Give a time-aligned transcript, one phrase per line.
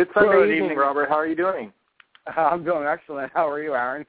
[0.00, 0.78] Good Sunday Good evening, evening.
[0.78, 1.10] Robert.
[1.10, 1.70] How are you doing?
[2.34, 3.30] I'm doing excellent.
[3.34, 4.06] How are you, Aaron?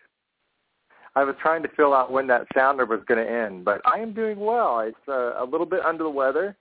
[1.17, 3.99] I was trying to fill out when that sounder was going to end, but I
[3.99, 4.79] am doing well.
[4.79, 6.55] It's uh, a little bit under the weather.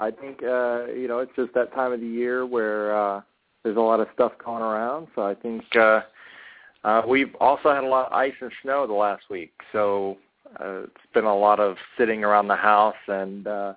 [0.00, 3.20] I think uh, you know it's just that time of the year where uh,
[3.62, 5.06] there's a lot of stuff going around.
[5.14, 6.00] So I think uh,
[6.82, 9.52] uh, we've also had a lot of ice and snow the last week.
[9.70, 10.16] So
[10.58, 13.74] uh, it's been a lot of sitting around the house and uh,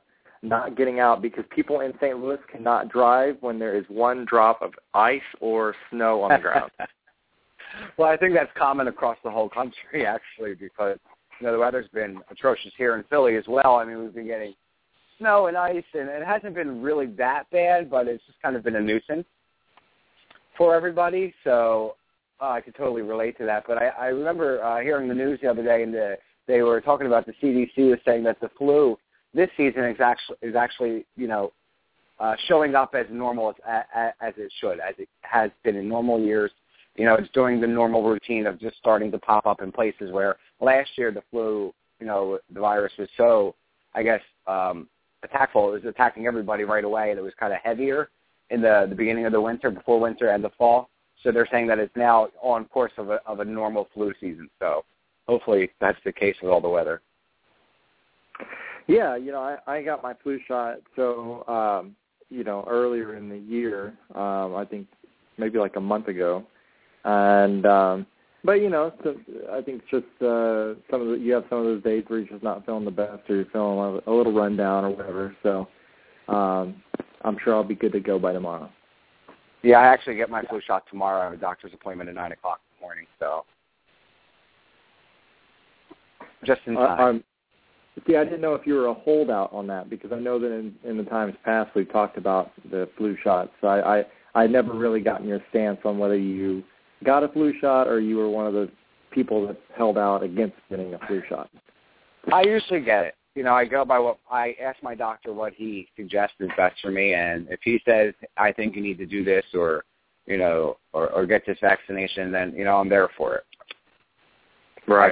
[0.47, 2.17] not getting out because people in St.
[2.17, 6.71] Louis cannot drive when there is one drop of ice or snow on the ground.
[7.97, 10.97] well, I think that's common across the whole country, actually, because
[11.39, 13.75] you know the weather's been atrocious here in Philly as well.
[13.75, 14.53] I mean, we've been getting
[15.17, 18.63] snow and ice, and it hasn't been really that bad, but it's just kind of
[18.63, 19.25] been a nuisance
[20.57, 21.33] for everybody.
[21.43, 21.95] So
[22.41, 23.63] uh, I could totally relate to that.
[23.67, 26.81] But I, I remember uh, hearing the news the other day, and the, they were
[26.81, 28.97] talking about the CDC was saying that the flu
[29.35, 31.51] this season is actually is actually you know
[32.19, 36.19] uh, showing up as normal as, as it should, as it has been in normal
[36.19, 36.51] years.
[36.95, 40.11] You know, it's doing the normal routine of just starting to pop up in places
[40.11, 43.53] where last year the flu, you know, the virus was so,
[43.93, 44.87] I guess, um,
[45.23, 45.69] attackful.
[45.69, 48.09] It was attacking everybody right away, and it was kind of heavier
[48.49, 50.89] in the the beginning of the winter, before winter, and the fall.
[51.23, 54.49] So they're saying that it's now on course of a of a normal flu season.
[54.59, 54.85] So
[55.27, 57.01] hopefully that's the case with all the weather.
[58.87, 61.95] Yeah, you know, I, I got my flu shot so um,
[62.29, 64.87] you know, earlier in the year, um, I think
[65.37, 66.45] maybe like a month ago.
[67.03, 68.07] And um
[68.43, 69.15] but you know, so
[69.51, 72.19] I think it's just uh some of the you have some of those days where
[72.19, 75.35] you're just not feeling the best or you're feeling a little, run down or whatever.
[75.43, 75.67] So
[76.27, 76.81] um
[77.23, 78.69] I'm sure I'll be good to go by tomorrow.
[79.63, 81.21] Yeah, I actually get my flu shot tomorrow.
[81.21, 83.45] I have a doctor's appointment at nine o'clock in the morning, so
[86.43, 87.23] just in Uh, time.
[88.05, 90.51] See, I didn't know if you were a holdout on that because I know that
[90.51, 93.51] in, in the times past we've talked about the flu shots.
[93.61, 96.61] So I, I I never really gotten your stance on whether you
[97.05, 98.69] got a flu shot or you were one of the
[99.11, 101.49] people that held out against getting a flu shot.
[102.31, 103.15] I usually get it.
[103.35, 106.75] You know, I go by what I ask my doctor what he suggests is best
[106.81, 109.85] for me, and if he says I think you need to do this or
[110.25, 113.43] you know or, or get this vaccination, then you know I'm there for it.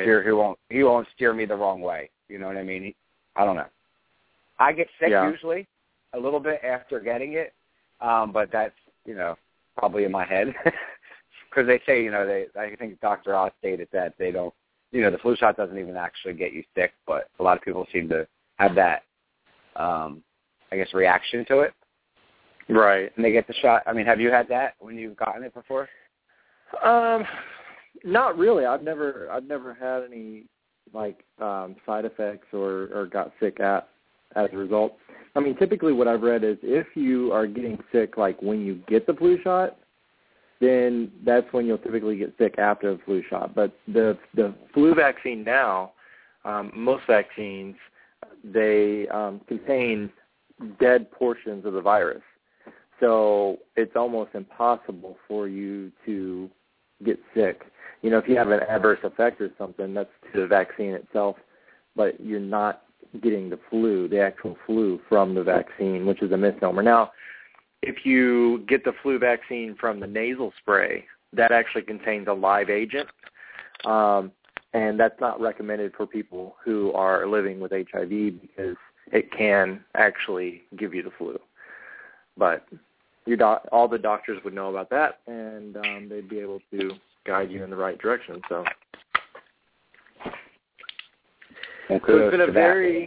[0.02, 2.10] I fear he won't he won't steer me the wrong way.
[2.34, 2.96] You know what I mean?
[3.36, 3.68] I don't know.
[4.58, 5.30] I get sick Yeah.
[5.30, 5.68] usually
[6.14, 7.54] a little bit after getting it,
[8.02, 8.74] um, but that's
[9.06, 9.38] you know
[9.78, 10.48] probably in my head
[11.50, 13.36] because they say you know they I think Dr.
[13.36, 14.54] Oz stated that they don't
[14.92, 17.64] you know the flu shot doesn't even actually get you sick, but a lot of
[17.64, 18.28] people seem to
[18.58, 19.04] have that
[19.76, 20.24] um,
[20.72, 21.74] I guess reaction to it
[22.68, 23.12] Right.
[23.16, 23.84] and they get the shot.
[23.86, 25.88] I mean, have you had that when you've gotten it before?
[26.84, 27.26] Um,
[28.04, 28.66] not really.
[28.66, 30.46] I've never I've never had any
[30.94, 33.90] like um side effects or or got sick at
[34.36, 34.94] as a result.
[35.36, 38.82] I mean, typically what I've read is if you are getting sick like when you
[38.88, 39.78] get the flu shot,
[40.62, 43.56] then that's when you'll typically get sick after the flu shot.
[43.56, 45.94] But the the flu vaccine now,
[46.46, 47.76] um, most vaccines,
[48.44, 50.12] they um, contain
[50.80, 52.22] dead portions of the virus.
[53.00, 56.50] So it's almost impossible for you to
[57.04, 57.64] get sick.
[58.02, 61.38] You know, if you have an adverse effect or something, that's to the vaccine itself,
[61.96, 62.84] but you're not
[63.22, 66.82] getting the flu, the actual flu from the vaccine, which is a misnomer.
[66.82, 67.12] Now,
[67.82, 72.70] if you get the flu vaccine from the nasal spray, that actually contains a live
[72.70, 73.10] agent.
[73.86, 74.32] Um,
[74.74, 78.10] and that's not recommended for people who are living with HIV
[78.42, 78.76] because
[79.12, 81.38] it can actually give you the flu.
[82.38, 82.66] But
[83.26, 86.92] your doc, all the doctors would know about that, and um, they'd be able to
[87.26, 88.42] guide you in the right direction.
[88.50, 88.64] So,
[92.08, 93.04] so it's been a very,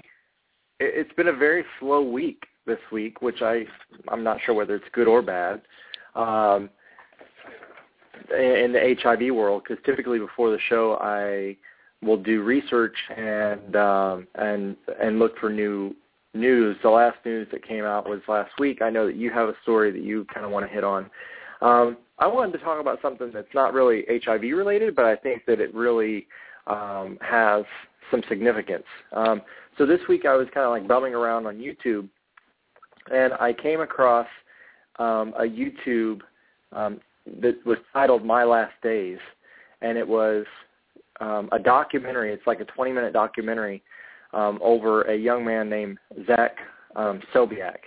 [0.80, 3.64] it- it's been a very slow week this week, which I
[4.08, 5.62] I'm not sure whether it's good or bad.
[6.14, 6.70] Um,
[8.30, 11.56] in the HIV world, because typically before the show, I
[12.04, 15.94] will do research and um, and and look for new
[16.37, 16.77] news.
[16.83, 18.83] The last news that came out was last week.
[18.83, 21.11] I know that you have a story that you kind of want to hit on.
[21.62, 25.44] Um, I wanted to talk about something that's not really HIV related, but I think
[25.47, 26.27] that it really
[26.67, 27.65] um, has
[28.11, 28.85] some significance.
[29.12, 29.43] Um,
[29.79, 32.09] so this week I was kind of like bumming around on YouTube,
[33.12, 34.27] and I came across
[34.99, 36.21] um, a YouTube
[36.73, 37.00] um,
[37.43, 39.19] that was titled "My Last Days,"
[39.83, 40.47] and it was
[41.21, 42.33] um, a documentary.
[42.33, 43.83] It's like a 20-minute documentary
[44.37, 46.56] um, over a young man named Zach
[46.94, 47.79] um, Sobiech.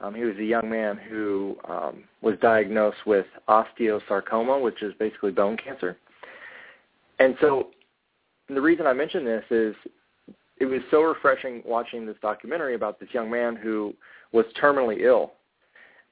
[0.00, 5.30] Um, he was a young man who um, was diagnosed with osteosarcoma, which is basically
[5.30, 5.96] bone cancer.
[7.18, 7.68] And so
[8.48, 9.74] the reason I mention this is
[10.58, 13.94] it was so refreshing watching this documentary about this young man who
[14.32, 15.34] was terminally ill.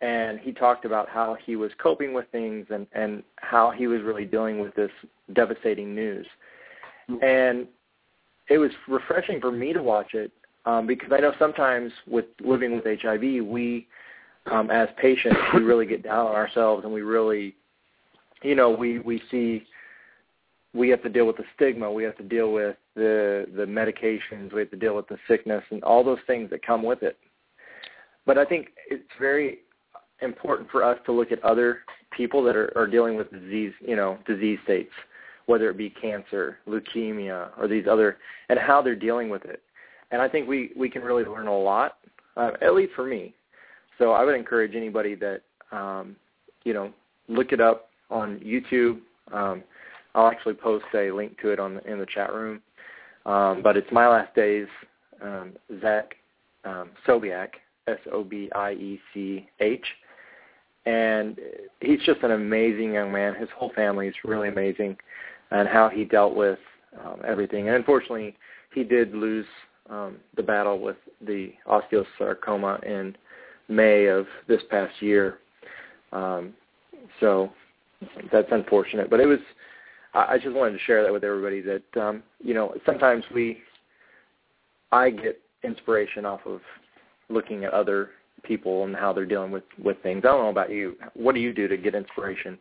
[0.01, 4.03] And he talked about how he was coping with things and, and how he was
[4.03, 4.91] really dealing with this
[5.33, 6.27] devastating news.
[7.23, 7.67] And
[8.52, 10.31] it was refreshing for me to watch it
[10.66, 13.88] um, because I know sometimes with living with HIV, we,
[14.50, 17.54] um, as patients, we really get down on ourselves and we really,
[18.43, 19.64] you know, we we see
[20.75, 24.52] we have to deal with the stigma, we have to deal with the the medications,
[24.52, 27.16] we have to deal with the sickness and all those things that come with it.
[28.26, 29.60] But I think it's very
[30.20, 31.81] important for us to look at other
[32.16, 34.93] people that are, are dealing with disease, you know, disease states,
[35.47, 38.19] whether it be cancer, leukemia, or these other,
[38.49, 39.62] and how they're dealing with it.
[40.11, 41.99] And I think we, we can really learn a lot,
[42.37, 43.35] uh, at least for me.
[43.99, 46.17] So I would encourage anybody that, um,
[46.65, 46.93] you know,
[47.29, 49.00] look it up on YouTube.
[49.33, 49.62] Um,
[50.15, 52.61] I'll actually post a link to it on the, in the chat room.
[53.25, 54.67] Um, but it's My Last Days,
[55.23, 56.17] um, Zach
[56.65, 57.50] um, Sobiech,
[57.87, 59.87] S-O-B-I-E-C-H.
[60.85, 61.38] And
[61.81, 63.37] he's just an amazing young man.
[63.37, 64.97] His whole family is really amazing
[65.52, 66.58] and how he dealt with
[67.04, 67.69] um, everything.
[67.69, 68.37] And unfortunately,
[68.75, 69.46] he did lose
[69.90, 70.96] um, the battle with
[71.26, 73.16] the osteosarcoma in
[73.69, 75.38] May of this past year.
[76.12, 76.54] Um,
[77.20, 77.50] so
[78.32, 79.10] that's unfortunate.
[79.10, 79.38] But it was,
[80.14, 83.58] I I just wanted to share that with everybody that, um, you know, sometimes we,
[84.90, 86.60] I get inspiration off of
[87.28, 88.10] looking at other
[88.43, 90.22] people and how they're dealing with, with things.
[90.25, 90.96] I don't know about you.
[91.14, 92.58] What do you do to get inspiration,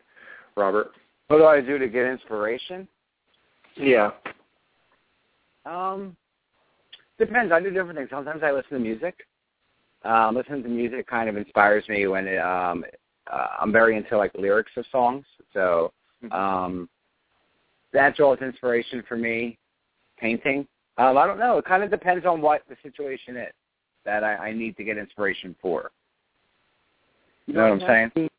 [0.56, 0.92] Robert?
[1.32, 2.86] What do I do to get inspiration?
[3.78, 4.12] Yeah.
[5.66, 6.18] Um,
[7.18, 7.54] depends.
[7.54, 8.10] I do different things.
[8.12, 9.16] Sometimes I listen to music.
[10.04, 12.84] Um, listening to music kind of inspires me when it, um,
[13.32, 15.24] uh, I'm very into like lyrics of songs.
[15.54, 15.94] So
[16.32, 16.90] um,
[17.94, 19.58] that's always inspiration for me.
[20.18, 20.68] Painting.
[20.98, 21.60] Um, I don't know.
[21.60, 23.54] It kind of depends on what the situation is
[24.04, 25.92] that I, I need to get inspiration for.
[27.46, 28.30] You know what I'm saying?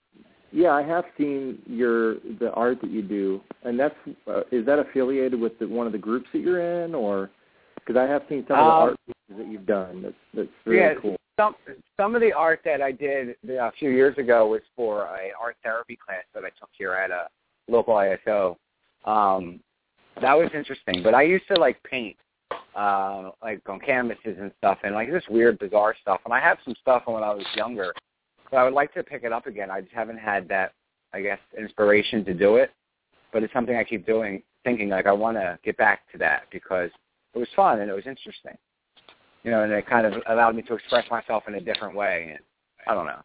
[0.52, 3.94] Yeah, I have seen your the art that you do, and that's
[4.28, 7.31] uh, is that affiliated with the, one of the groups that you're in, or
[7.76, 10.02] because I have seen some of the Um, art pieces that you've done.
[10.02, 11.16] That's that's really yeah, cool.
[11.38, 11.54] some
[11.99, 15.56] some of the art that I did a few years ago was for a art
[15.62, 17.28] therapy class that I took here at a
[17.68, 18.56] local ASO.
[19.04, 19.61] Um,
[20.21, 22.16] that was interesting, but I used to like paint,
[22.76, 26.21] uh, like on canvases and stuff, and like this weird, bizarre stuff.
[26.26, 27.94] And I have some stuff from when I was younger,
[28.52, 29.68] but I would like to pick it up again.
[29.68, 30.75] I just haven't had that,
[31.12, 32.71] I guess, inspiration to do it.
[33.32, 36.42] But it's something I keep doing, thinking like I want to get back to that
[36.52, 36.90] because
[37.35, 38.56] it was fun and it was interesting
[39.44, 42.28] you know, and it kind of allowed me to express myself in a different way.
[42.30, 42.40] And
[42.87, 43.21] I don't know.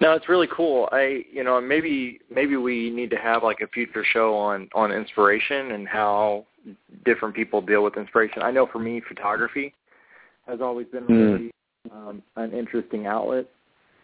[0.00, 0.88] No, it's really cool.
[0.92, 4.92] I, you know, maybe maybe we need to have like a future show on on
[4.92, 6.46] inspiration and how
[7.04, 8.42] different people deal with inspiration.
[8.42, 9.74] I know for me, photography
[10.46, 11.32] has always been Mm.
[11.32, 11.50] really
[11.90, 13.46] um, an interesting outlet.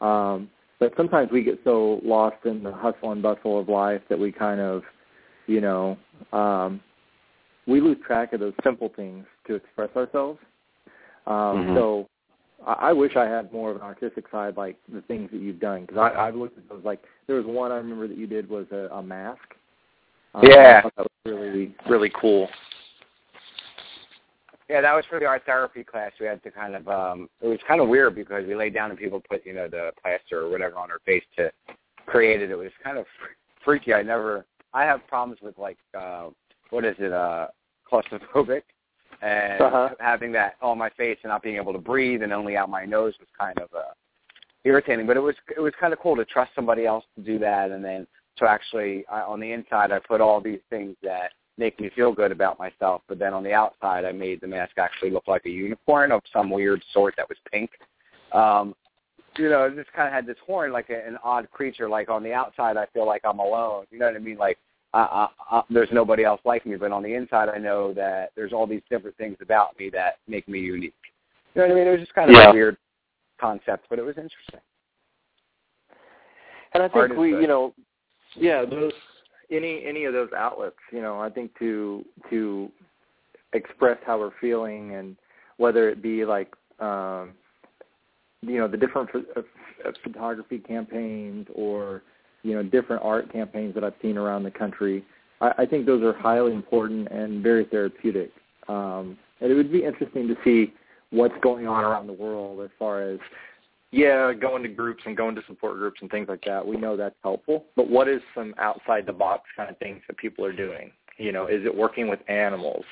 [0.00, 4.18] Um, but sometimes we get so lost in the hustle and bustle of life that
[4.18, 4.82] we kind of,
[5.46, 5.98] you know,
[6.32, 6.80] um,
[7.66, 10.38] we lose track of those simple things to express ourselves.
[11.26, 11.74] Um, Mhm.
[11.74, 12.08] So
[12.66, 15.60] I, I wish I had more of an artistic side, like the things that you've
[15.60, 16.84] done, because I've looked at those.
[16.84, 19.54] Like there was one I remember that you did was a, a mask.
[20.34, 20.82] Um, Yeah.
[20.84, 22.48] I that was really really cool.
[24.70, 26.12] Yeah, that was for the art therapy class.
[26.20, 28.90] We had to kind of um it was kind of weird because we laid down
[28.90, 31.50] and people put, you know, the plaster or whatever on her face to
[32.06, 32.52] create it.
[32.52, 33.04] It was kind of
[33.64, 33.92] freaky.
[33.94, 36.28] I never I have problems with like uh
[36.70, 37.48] what is it, uh
[37.90, 38.62] claustrophobic
[39.22, 39.88] and Uh-huh.
[39.98, 42.84] having that on my face and not being able to breathe and only out my
[42.84, 43.92] nose was kind of uh
[44.62, 45.04] irritating.
[45.04, 47.72] But it was it was kind of cool to trust somebody else to do that,
[47.72, 51.78] and then to actually I, on the inside I put all these things that make
[51.80, 55.10] me feel good about myself, but then on the outside I made the mask actually
[55.10, 57.70] look like a unicorn of some weird sort that was pink.
[58.32, 58.74] Um,
[59.36, 61.88] you know, it just kind of had this horn like a, an odd creature.
[61.88, 63.86] Like on the outside, I feel like I'm alone.
[63.90, 64.38] You know what I mean?
[64.38, 64.58] Like
[64.92, 68.52] uh, uh, there's nobody else like me, but on the inside, I know that there's
[68.52, 70.94] all these different things about me that make me unique.
[71.54, 71.86] You know what I mean?
[71.86, 72.50] It was just kind of yeah.
[72.50, 72.76] a weird
[73.40, 74.60] concept, but it was interesting.
[76.72, 77.74] And I think we, you know,
[78.36, 78.92] yeah, those
[79.50, 82.70] any any of those outlets, you know, I think to to
[83.52, 85.16] express how we're feeling and
[85.56, 87.32] whether it be like um
[88.42, 89.42] you know the different ph- uh,
[90.02, 92.02] photography campaigns or
[92.42, 95.04] you know different art campaigns that I've seen around the country.
[95.40, 98.30] I, I think those are highly important and very therapeutic.
[98.68, 100.72] Um, and it would be interesting to see
[101.10, 103.18] what's going on around the world as far as
[103.92, 106.64] yeah, going to groups and going to support groups and things like that.
[106.64, 107.64] We know that's helpful.
[107.74, 110.92] But what is some outside the box kind of things that people are doing?
[111.16, 112.84] You know, is it working with animals?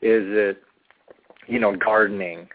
[0.00, 0.62] Is it
[1.46, 2.48] you know gardening?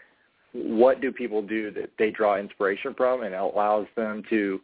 [0.52, 4.60] What do people do that they draw inspiration from and allows them to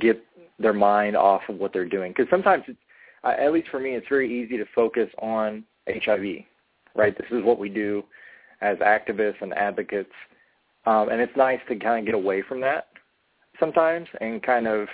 [0.00, 0.24] get
[0.58, 2.12] their mind off of what they're doing?
[2.12, 2.78] Because sometimes, it's,
[3.24, 6.44] at least for me, it's very easy to focus on HIV.
[6.96, 8.02] Right, this is what we do
[8.62, 10.10] as activists and advocates
[10.86, 12.86] um, and it's nice to kind of get away from that
[13.58, 14.88] sometimes and kind of,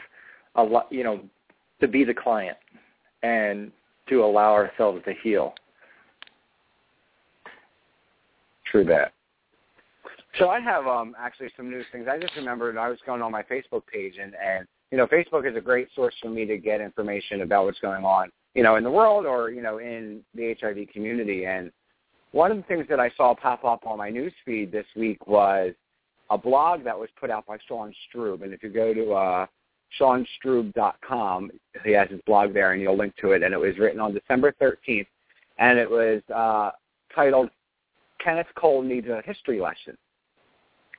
[0.56, 1.20] a lot, you know,
[1.80, 2.56] to be the client
[3.22, 3.72] and
[4.08, 5.54] to allow ourselves to heal.
[8.70, 9.12] True that.
[10.38, 12.06] So I have um, actually some news things.
[12.10, 15.48] I just remembered I was going on my Facebook page, and and you know, Facebook
[15.48, 18.76] is a great source for me to get information about what's going on, you know,
[18.76, 21.44] in the world or you know in the HIV community.
[21.44, 21.70] And
[22.32, 25.26] one of the things that I saw pop up on my news feed this week
[25.26, 25.72] was
[26.30, 28.42] a blog that was put out by Sean Strub.
[28.42, 29.46] And if you go to uh,
[30.00, 31.50] SeanStrub.com,
[31.84, 33.42] he has his blog there, and you'll link to it.
[33.42, 35.06] And it was written on December 13th,
[35.58, 36.70] and it was uh,
[37.14, 37.50] titled
[38.22, 39.96] "Kenneth Cole Needs a History Lesson."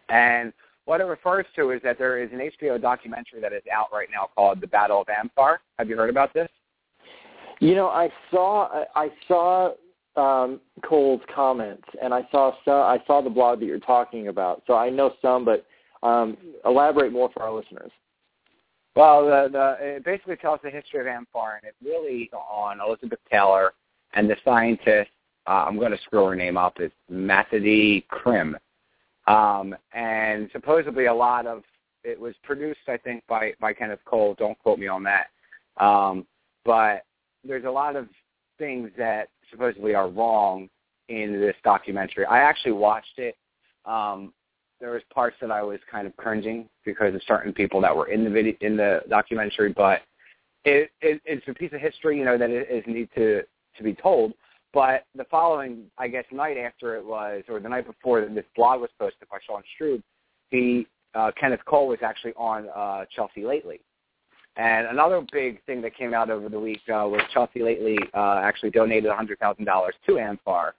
[0.09, 0.53] And
[0.85, 4.09] what it refers to is that there is an HBO documentary that is out right
[4.13, 6.49] now called "The Battle of Amfar." Have you heard about this?
[7.59, 9.71] You know, I saw I saw
[10.15, 14.63] um, Cole's comments, and I saw some, I saw the blog that you're talking about.
[14.67, 15.65] So I know some, but
[16.03, 17.91] um, elaborate more for our listeners.
[18.95, 23.19] Well, the, the, it basically tells the history of Amfar, and it really on Elizabeth
[23.31, 23.73] Taylor
[24.13, 25.09] and the scientist.
[25.47, 26.79] Uh, I'm going to screw her name up.
[26.79, 28.55] It's Mathilde Krim,
[29.27, 31.63] um, and supposedly a lot of
[32.03, 34.35] it was produced, I think, by by Kenneth Cole.
[34.37, 35.27] Don't quote me on that.
[35.83, 36.25] Um,
[36.63, 37.05] but
[37.43, 38.07] there's a lot of
[38.57, 40.67] things that supposedly are wrong
[41.07, 42.25] in this documentary.
[42.25, 43.37] I actually watched it.
[43.85, 44.33] Um,
[44.81, 48.07] there was parts that I was kind of cringing because of certain people that were
[48.07, 50.01] in the video in the documentary, but
[50.65, 52.49] it, it it's a piece of history, you know, that
[52.87, 53.43] need to
[53.77, 54.33] to be told.
[54.73, 58.45] But the following, I guess, night after it was, or the night before that this
[58.55, 60.01] blog was posted by Sean Strub,
[60.49, 63.79] he uh, Kenneth Cole was actually on uh, Chelsea lately,
[64.55, 68.39] and another big thing that came out over the week uh, was Chelsea lately uh,
[68.43, 70.71] actually donated $100,000 to Amfar,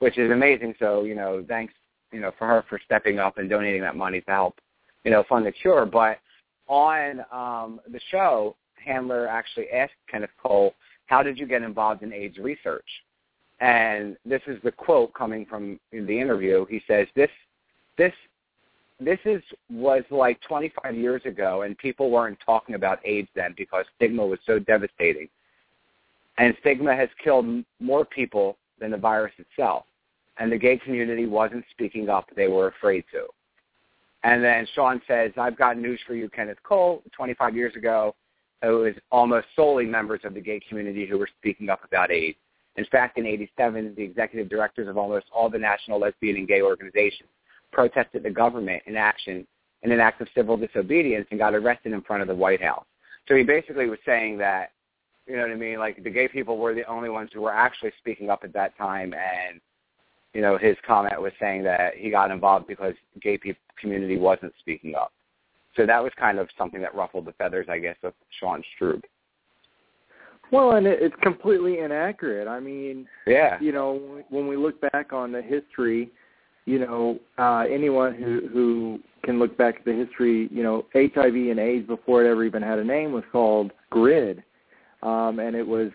[0.00, 0.74] which is amazing.
[0.78, 1.72] So, you know, thanks,
[2.12, 4.56] you know, for her for stepping up and donating that money to help,
[5.04, 5.86] you know, fund the cure.
[5.86, 6.18] But
[6.68, 10.74] on um, the show, Handler actually asked Kenneth Cole,
[11.06, 12.88] how did you get involved in AIDS research?
[13.60, 16.66] And this is the quote coming from the interview.
[16.66, 17.30] He says, this,
[17.96, 18.12] this
[19.04, 23.84] this is was like 25 years ago, and people weren't talking about AIDS then because
[23.96, 25.28] stigma was so devastating.
[26.38, 29.84] And stigma has killed more people than the virus itself.
[30.38, 33.26] And the gay community wasn't speaking up; they were afraid to.
[34.24, 37.02] And then Sean says, "I've got news for you, Kenneth Cole.
[37.12, 38.14] 25 years ago,
[38.62, 42.38] it was almost solely members of the gay community who were speaking up about AIDS.
[42.76, 46.62] In fact, in '87, the executive directors of almost all the national lesbian and gay
[46.62, 47.28] organizations
[47.72, 49.46] protested the government in action
[49.82, 52.84] in an act of civil disobedience and got arrested in front of the White House.
[53.28, 54.70] So he basically was saying that,
[55.26, 57.52] you know what I mean, like the gay people were the only ones who were
[57.52, 59.60] actually speaking up at that time and
[60.34, 64.52] you know, his comment was saying that he got involved because gay people community wasn't
[64.60, 65.12] speaking up.
[65.76, 69.02] So that was kind of something that ruffled the feathers, I guess, of Sean Strub.
[70.50, 72.46] Well, and it's completely inaccurate.
[72.46, 76.10] I mean, yeah, you know, when we look back on the history
[76.64, 81.34] you know, uh, anyone who who can look back at the history, you know, HIV
[81.34, 84.42] and AIDS before it ever even had a name was called GRID,
[85.02, 85.90] um, and it was,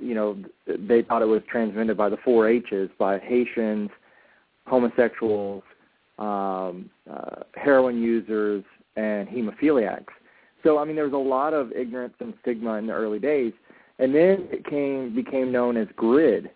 [0.00, 3.90] you know, they thought it was transmitted by the four H's by Haitians,
[4.66, 5.62] homosexuals,
[6.18, 8.64] um, uh, heroin users,
[8.96, 10.06] and hemophiliacs.
[10.62, 13.52] So I mean, there was a lot of ignorance and stigma in the early days,
[13.98, 16.50] and then it came became known as GRID,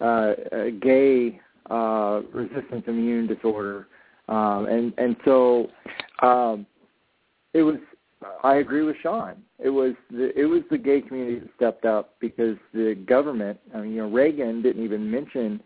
[0.00, 0.34] uh,
[0.80, 3.86] gay uh, resistance immune disorder,
[4.28, 5.68] um, and and so
[6.22, 6.66] um,
[7.54, 7.76] it was.
[8.44, 9.36] I agree with Sean.
[9.58, 13.58] It was the it was the gay community that stepped up because the government.
[13.74, 15.62] I mean, you know, Reagan didn't even mention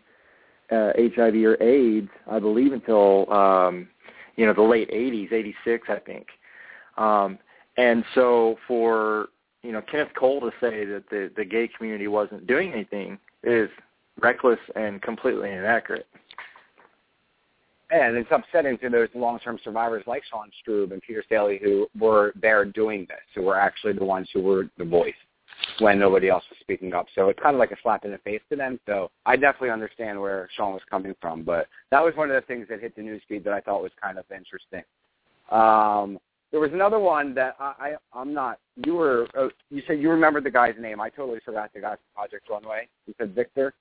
[0.71, 3.89] uh, HIV or AIDS, I believe, until um,
[4.35, 6.27] you know the late '80s, '86, I think.
[6.97, 7.37] Um,
[7.77, 9.27] and so for
[9.63, 13.69] you know Kenneth Cole to say that the the gay community wasn't doing anything is
[14.21, 16.07] reckless and completely inaccurate.
[17.91, 22.33] And it's upsetting to those long-term survivors like Sean Strub and Peter Staley who were
[22.41, 25.13] there doing this, who were actually the ones who were the voice
[25.79, 27.05] when nobody else was speaking up.
[27.15, 28.79] So it's kind of like a slap in the face to them.
[28.85, 31.43] So I definitely understand where Sean was coming from.
[31.43, 33.91] But that was one of the things that hit the newsfeed that I thought was
[34.01, 34.83] kind of interesting.
[35.51, 36.19] Um,
[36.51, 38.59] there was another one that I, I I'm not.
[38.85, 41.01] You were uh, you said you remembered the guy's name.
[41.01, 42.87] I totally forgot the guy from Project Runway.
[43.07, 43.73] You said Victor.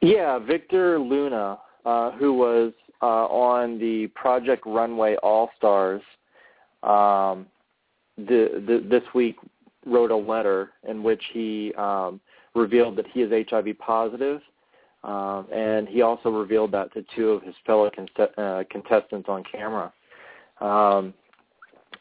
[0.00, 6.02] Yeah, Victor Luna, uh, who was uh, on the Project Runway All Stars.
[6.82, 7.46] Um,
[8.16, 9.36] the, the, this week
[9.86, 12.20] wrote a letter in which he um,
[12.54, 14.40] revealed that he is HIV positive,
[15.04, 19.42] um, and he also revealed that to two of his fellow cont- uh, contestants on
[19.50, 19.92] camera.
[20.60, 21.14] Um,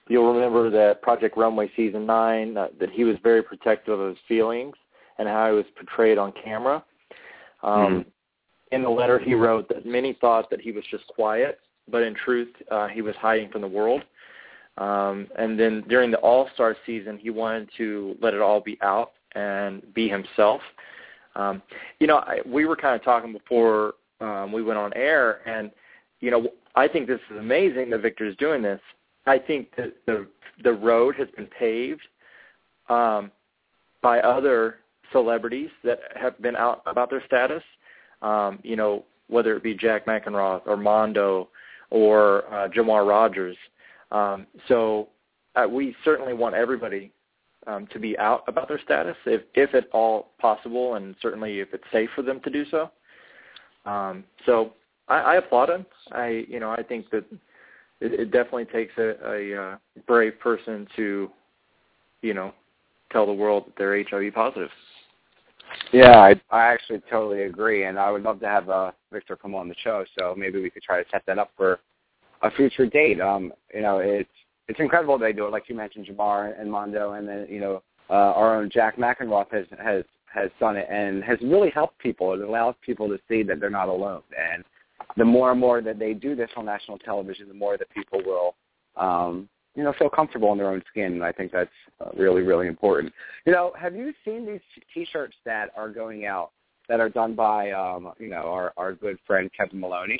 [0.09, 4.17] you'll remember that Project Runway season nine uh, that he was very protective of his
[4.27, 4.75] feelings
[5.17, 6.83] and how he was portrayed on camera.
[7.63, 8.09] Um, mm-hmm.
[8.71, 12.13] In the letter, he wrote that many thought that he was just quiet, but in
[12.13, 14.03] truth, uh, he was hiding from the world.
[14.77, 18.77] Um, and then during the All Star season, he wanted to let it all be
[18.81, 20.61] out and be himself.
[21.35, 21.61] Um,
[21.99, 25.71] you know, I, we were kind of talking before um, we went on air, and
[26.19, 28.81] you know, I think this is amazing that Victor is doing this.
[29.25, 30.27] I think that the
[30.63, 32.01] the road has been paved
[32.89, 33.31] um,
[34.01, 34.77] by other
[35.11, 37.63] celebrities that have been out about their status.
[38.21, 41.49] Um, you know, whether it be Jack Mackenroth or Mondo
[41.89, 43.57] or uh, Jamar Rogers.
[44.11, 45.09] Um, so
[45.55, 47.11] uh, we certainly want everybody
[47.67, 51.73] um, to be out about their status, if, if at all possible, and certainly if
[51.73, 52.89] it's safe for them to do so.
[53.85, 54.73] Um, so
[55.07, 55.85] I, I applaud him.
[56.11, 57.25] I, you know, I think that
[58.01, 61.29] it, it definitely takes a, a uh, brave person to,
[62.21, 62.53] you know,
[63.11, 64.69] tell the world that they're HIV positive.
[65.91, 69.55] Yeah, I, I actually totally agree, and I would love to have uh, Victor come
[69.55, 70.03] on the show.
[70.17, 71.79] So maybe we could try to set that up for
[72.41, 73.19] a future date.
[73.21, 74.29] Um, you know, it's
[74.67, 75.51] it's incredible they do it.
[75.51, 79.51] Like you mentioned, Jamar and Mondo, and then you know uh, our own Jack Mackenroth
[79.51, 82.33] has has has done it and has really helped people.
[82.33, 84.21] It allows people to see that they're not alone.
[84.37, 84.63] And
[85.17, 88.21] the more and more that they do this on national television, the more that people
[88.25, 88.55] will,
[88.95, 91.13] um, you know, feel comfortable in their own skin.
[91.13, 91.69] And I think that's
[91.99, 93.13] uh, really, really important.
[93.45, 94.61] You know, have you seen these
[94.93, 96.51] T-shirts that are going out
[96.87, 100.19] that are done by, um, you know, our our good friend Kevin Maloney?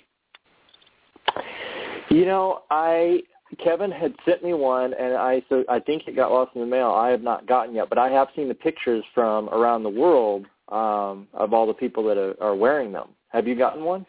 [2.10, 3.22] You know, I
[3.64, 6.68] Kevin had sent me one, and I so I think it got lost in the
[6.68, 6.92] mail.
[6.92, 10.46] I have not gotten yet, but I have seen the pictures from around the world
[10.70, 13.10] um, of all the people that are, are wearing them.
[13.30, 14.06] Have you gotten one?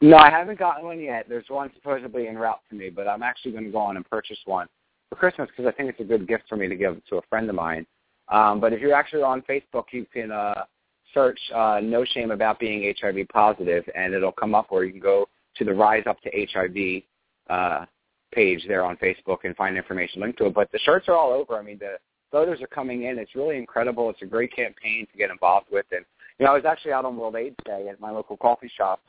[0.00, 1.26] No, I haven't gotten one yet.
[1.28, 4.08] There's one supposedly en route to me, but I'm actually going to go on and
[4.08, 4.66] purchase one
[5.08, 7.22] for Christmas because I think it's a good gift for me to give to a
[7.22, 7.86] friend of mine.
[8.28, 10.64] Um, but if you're actually on Facebook, you can uh,
[11.12, 15.00] search uh, "No Shame About Being HIV Positive," and it'll come up, or you can
[15.00, 17.02] go to the Rise Up to HIV
[17.48, 17.86] uh,
[18.32, 20.54] page there on Facebook and find information linked to it.
[20.54, 21.58] But the shirts are all over.
[21.58, 21.96] I mean, the
[22.32, 23.18] photos are coming in.
[23.18, 24.10] It's really incredible.
[24.10, 25.86] It's a great campaign to get involved with.
[25.92, 26.04] And
[26.38, 29.00] you know, I was actually out on World AIDS Day at my local coffee shop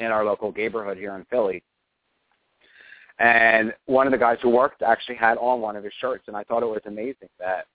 [0.00, 1.62] in our local neighborhood here in Philly.
[3.18, 6.36] And one of the guys who worked actually had on one of his shirts, and
[6.36, 7.66] I thought it was amazing that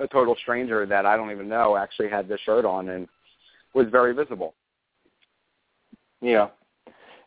[0.00, 3.06] a total stranger that I don't even know actually had this shirt on and
[3.74, 4.54] was very visible.
[6.20, 6.48] Yeah,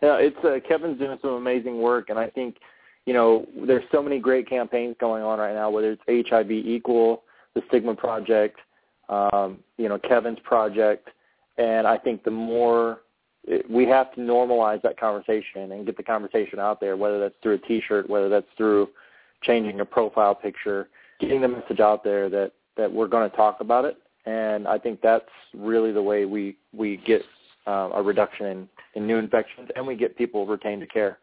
[0.01, 2.57] yeah, it's uh, Kevin's doing some amazing work, and I think
[3.05, 5.69] you know there's so many great campaigns going on right now.
[5.69, 7.23] Whether it's HIV Equal,
[7.53, 8.57] the Stigma Project,
[9.09, 11.09] um, you know Kevin's project,
[11.57, 13.01] and I think the more
[13.69, 17.55] we have to normalize that conversation and get the conversation out there, whether that's through
[17.55, 18.89] a T-shirt, whether that's through
[19.43, 23.59] changing a profile picture, getting the message out there that that we're going to talk
[23.61, 23.97] about it.
[24.25, 27.23] And I think that's really the way we we get
[27.65, 31.19] uh, a reduction in in new infections, and we get people retained to care.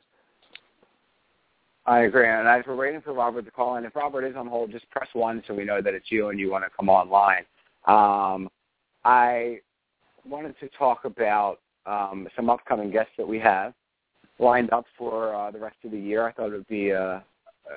[1.87, 2.27] I agree.
[2.27, 4.89] And as we're waiting for Robert to call in, if Robert is on hold, just
[4.91, 7.45] press one so we know that it's you and you want to come online.
[7.87, 8.49] Um,
[9.05, 9.59] I
[10.27, 13.75] wanted to talk about um, some upcoming guests that we have.
[14.38, 16.27] lined up for uh, the rest of the year.
[16.27, 17.23] I thought it would be a,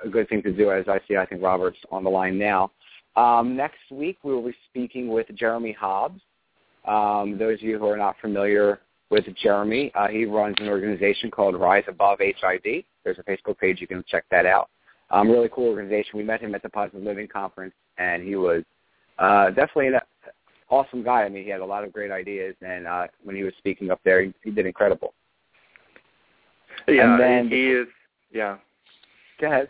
[0.03, 0.71] a good thing to do.
[0.71, 2.71] As I see, I think Robert's on the line now.
[3.15, 6.21] Um, next week, we will be speaking with Jeremy Hobbs.
[6.85, 11.31] Um, those of you who are not familiar with Jeremy, uh, he runs an organization
[11.31, 12.83] called Rise Above HIV.
[13.03, 13.81] There's a Facebook page.
[13.81, 14.69] You can check that out.
[15.09, 16.11] Um, really cool organization.
[16.17, 18.63] We met him at the Positive Living Conference, and he was
[19.19, 19.99] uh, definitely an
[20.69, 21.23] awesome guy.
[21.23, 23.91] I mean, he had a lot of great ideas, and uh, when he was speaking
[23.91, 25.13] up there, he, he did incredible.
[26.87, 27.87] Yeah, and then, he is.
[28.31, 28.57] Yeah.
[29.39, 29.69] Go ahead.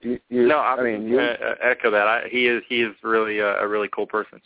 [0.00, 2.06] You, you, no, I'm I mean, you, uh, echo that.
[2.06, 4.40] I, he is he is really a, a really cool person.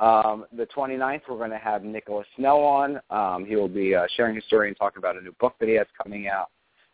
[0.00, 3.00] Um, the 29th, we're going to have Nicholas Snow on.
[3.10, 5.68] Um, he will be uh, sharing his story and talking about a new book that
[5.68, 6.48] he has coming out.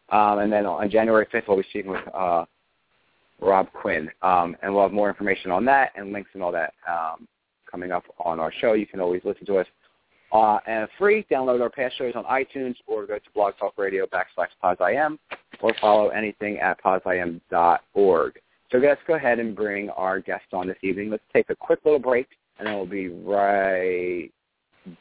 [0.08, 2.44] Um, and then on January 5th, we'll be speaking with uh,
[3.40, 4.10] Rob Quinn.
[4.22, 7.28] Um, and we'll have more information on that and links and all that um,
[7.70, 8.72] coming up on our show.
[8.72, 9.66] You can always listen to us
[10.32, 11.26] uh, and free.
[11.30, 15.18] Download our past shows on iTunes or go to Blog Talk Radio backslash POZIM
[15.60, 18.40] or follow anything at POZIM.org.
[18.72, 21.10] So let's go ahead and bring our guest on this evening.
[21.10, 22.26] Let's take a quick little break,
[22.58, 24.30] and then we'll be right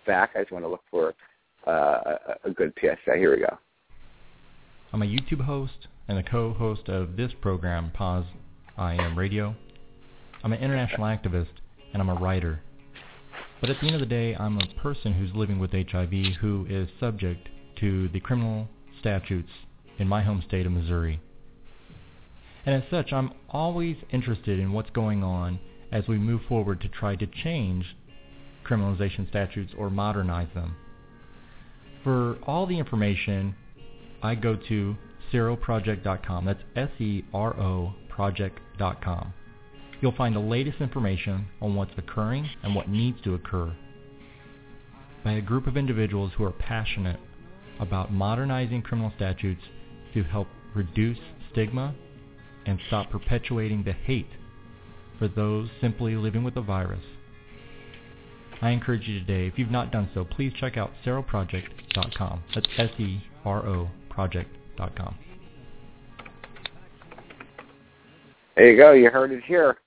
[0.05, 0.31] back.
[0.35, 1.13] I just want to look for
[1.65, 3.15] uh, a good PSA.
[3.17, 3.57] Here we go.
[4.93, 8.25] I'm a YouTube host and a co-host of this program, Pause
[8.77, 9.55] I Am Radio.
[10.43, 11.47] I'm an international activist,
[11.95, 12.59] and I'm a writer.
[13.61, 16.67] But at the end of the day, I'm a person who's living with HIV who
[16.69, 17.47] is subject
[17.79, 18.67] to the criminal
[18.99, 19.47] statutes
[19.97, 21.21] in my home state of Missouri.
[22.65, 25.57] And as such, I'm always interested in what's going on
[25.89, 27.85] as we move forward to try to change
[28.67, 30.75] criminalization statutes or modernize them.
[32.03, 33.55] For all the information,
[34.21, 34.97] I go to
[35.31, 36.43] seroproject.com.
[36.43, 39.33] That's S-E-R-O project.com.
[40.05, 43.75] You'll find the latest information on what's occurring and what needs to occur
[45.23, 47.19] by a group of individuals who are passionate
[47.79, 49.63] about modernizing criminal statutes
[50.13, 51.17] to help reduce
[51.51, 51.95] stigma
[52.67, 54.29] and stop perpetuating the hate
[55.17, 57.03] for those simply living with the virus.
[58.61, 62.43] I encourage you today, if you've not done so, please check out seroproject.com.
[62.53, 65.15] That's S-E-R-O project.com.
[68.55, 68.91] There you go.
[68.91, 69.79] You heard it here.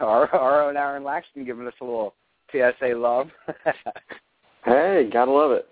[0.00, 2.14] Our, our own Aaron Laxton giving us a little
[2.50, 3.28] PSA love.
[4.64, 5.68] hey, gotta love it.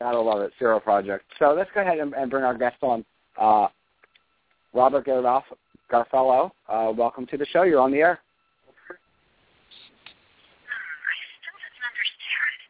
[0.00, 0.52] Gotta love it.
[0.58, 1.24] Sero Project.
[1.38, 3.04] So let's go ahead and, and bring our guest on.
[3.40, 3.68] Uh,
[4.74, 5.42] Robert Garf-
[5.90, 7.62] Garfello, uh, welcome to the show.
[7.62, 8.20] You're on the air.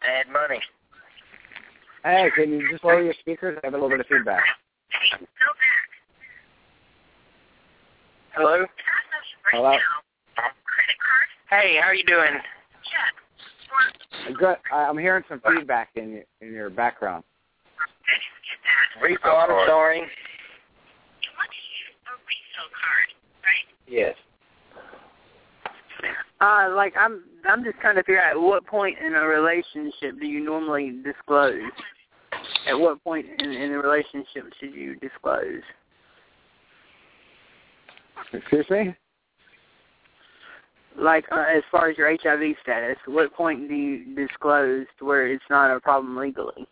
[0.03, 0.61] I had money.
[2.05, 3.59] Hey, can you just lower your speakers?
[3.63, 4.45] I have a little bit of feedback.
[8.35, 8.65] Hello?
[9.53, 9.77] Hello?
[11.51, 12.39] Hey, how are you doing?
[14.39, 14.57] Good.
[14.73, 17.25] I'm hearing some feedback in your, in your background.
[19.03, 20.03] Refill, I'm sorry.
[23.87, 24.15] Yes.
[26.41, 30.21] Uh, like I'm, I'm just trying to figure out at what point in a relationship
[30.21, 31.63] do you normally disclose?
[32.69, 35.63] At what point in, in a relationship should you disclose?
[38.35, 38.95] Excuse me?
[41.01, 45.45] Like uh, as far as your HIV status, what point do you disclose where it's
[45.49, 46.67] not a problem legally?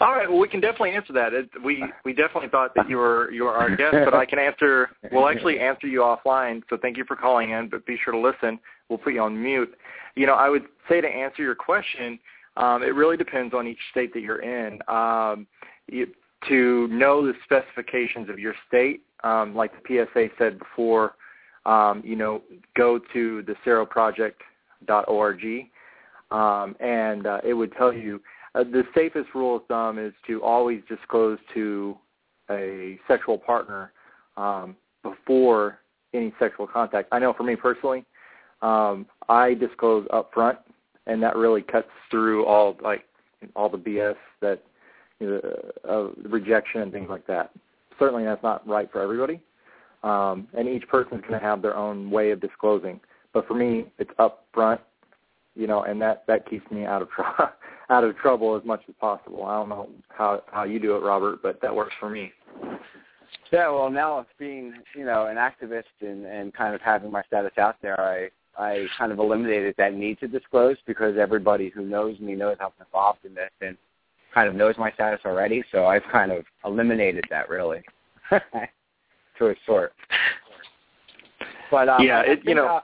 [0.00, 0.28] All right.
[0.28, 1.32] Well, we can definitely answer that.
[1.32, 4.38] It, we we definitely thought that you were you were our guest, but I can
[4.38, 4.90] answer.
[5.10, 6.62] We'll actually answer you offline.
[6.70, 7.68] So thank you for calling in.
[7.68, 8.60] But be sure to listen.
[8.88, 9.74] We'll put you on mute.
[10.14, 12.18] You know, I would say to answer your question,
[12.56, 14.78] um, it really depends on each state that you're in.
[14.88, 15.46] Um,
[15.88, 16.06] you,
[16.48, 21.14] to know the specifications of your state, um, like the PSA said before,
[21.66, 22.42] um, you know,
[22.76, 25.44] go to the seroproject.org,
[26.30, 28.20] um, and uh, it would tell you
[28.54, 31.96] uh, the safest rule of thumb is to always disclose to
[32.50, 33.92] a sexual partner
[34.36, 35.78] um, before
[36.14, 37.08] any sexual contact.
[37.12, 38.04] I know for me personally,
[38.62, 40.58] um, I disclose up front,
[41.06, 43.04] and that really cuts through all like
[43.54, 44.62] all the BS that
[45.20, 47.50] you know, uh, rejection and things like that.
[47.98, 49.40] Certainly, that's not right for everybody,
[50.02, 53.00] um, and each person is going to have their own way of disclosing.
[53.32, 54.80] But for me, it's up front,
[55.54, 57.50] you know, and that that keeps me out of trouble
[57.90, 59.44] out of trouble as much as possible.
[59.44, 62.32] I don't know how how you do it, Robert, but that works for me.
[63.52, 67.52] Yeah, well, now being you know an activist and and kind of having my status
[67.58, 72.18] out there, I I kind of eliminated that need to disclose because everybody who knows
[72.18, 73.76] me knows I'm involved in this and
[74.34, 75.64] kind of knows my status already.
[75.72, 77.82] So I've kind of eliminated that really,
[79.38, 79.92] to a sort.
[81.70, 82.66] But um, yeah, it, you know.
[82.66, 82.80] Uh,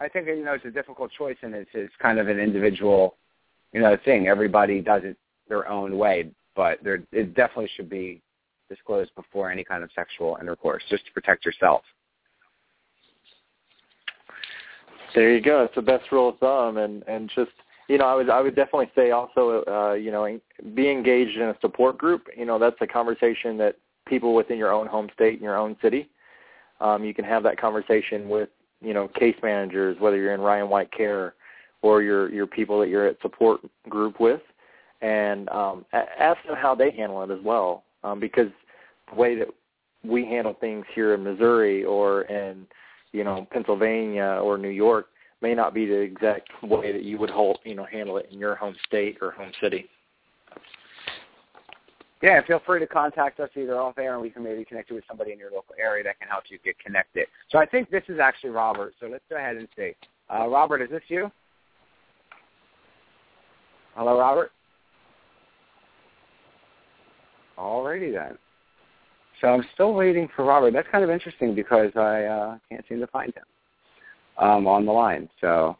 [0.00, 3.16] I think you know it's a difficult choice, and it's it's kind of an individual
[3.72, 4.28] you know thing.
[4.28, 5.16] Everybody does it
[5.48, 8.22] their own way, but there it definitely should be
[8.68, 11.82] disclosed before any kind of sexual intercourse, just to protect yourself.
[15.14, 15.64] There you go.
[15.64, 17.50] It's the best rule of thumb, and and just
[17.88, 20.38] you know, I would I would definitely say also, uh, you know,
[20.74, 22.28] be engaged in a support group.
[22.36, 23.76] You know, that's a conversation that
[24.10, 26.10] people within your own home state and your own city,
[26.80, 28.50] um, you can have that conversation with,
[28.82, 31.34] you know, case managers, whether you're in Ryan White Care
[31.82, 34.42] or your your people that you're at support group with,
[35.00, 38.48] and um, ask them how they handle it as well, um, because
[39.08, 39.48] the way that
[40.04, 42.66] we handle things here in Missouri or in
[43.12, 45.06] you know Pennsylvania or New York
[45.40, 48.38] may not be the exact way that you would hold, you know handle it in
[48.38, 49.88] your home state or home city.
[52.22, 54.96] Yeah, feel free to contact us either off air and we can maybe connect you
[54.96, 57.26] with somebody in your local area that can help you get connected.
[57.48, 58.92] So I think this is actually Robert.
[59.00, 59.92] So let's go ahead and see.
[60.32, 61.30] Uh, Robert, is this you?
[63.94, 64.52] Hello, Robert?
[67.58, 68.36] Alrighty then.
[69.40, 70.72] So I'm still waiting for Robert.
[70.72, 73.44] That's kind of interesting because I uh, can't seem to find him
[74.38, 75.28] um, on the line.
[75.40, 75.76] So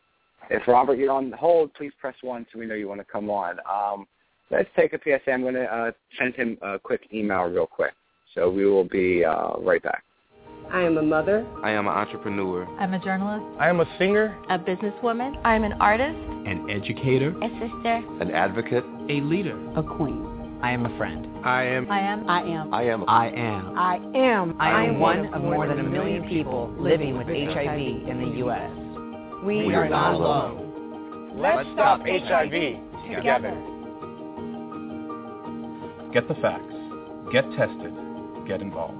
[0.49, 3.29] if Robert, you're on hold, please press one so we know you want to come
[3.29, 3.59] on.
[3.71, 4.07] Um,
[4.51, 5.31] let's take a PSA.
[5.33, 7.93] I'm going to uh, send him a quick email real quick.
[8.35, 10.05] So we will be uh, right back.
[10.73, 11.45] I am a mother.
[11.65, 12.65] I am an entrepreneur.
[12.79, 13.45] I'm a journalist.
[13.59, 14.37] I am a singer.
[14.51, 15.41] A businesswoman.
[15.45, 16.17] I'm an artist.
[16.47, 17.31] An educator.
[17.43, 18.03] A sister.
[18.21, 18.85] An advocate.
[19.09, 19.59] A leader.
[19.77, 20.59] A queen.
[20.63, 21.27] I am a friend.
[21.45, 21.91] I am.
[21.91, 22.29] I am.
[22.29, 22.73] I am.
[22.73, 23.05] I am.
[23.09, 23.79] I am.
[23.79, 24.57] I am.
[24.61, 28.71] I am one of more than a million people living with HIV in the U.S.
[29.45, 31.33] We, we are not alone.
[31.35, 32.53] Let's stop HIV
[33.17, 33.80] together.
[36.13, 36.75] Get the facts.
[37.33, 37.95] Get tested.
[38.47, 38.99] Get involved.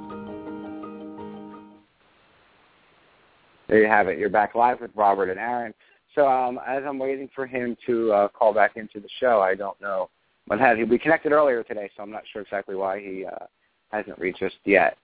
[3.69, 4.19] There you have it.
[4.19, 5.75] You're back live with Robert and Aaron.
[6.15, 9.55] So um, as I'm waiting for him to uh, call back into the show, I
[9.55, 10.09] don't know
[10.47, 10.85] what had he.
[10.85, 13.47] We connected earlier today, so I'm not sure exactly why he uh,
[13.91, 14.97] hasn't reached us yet.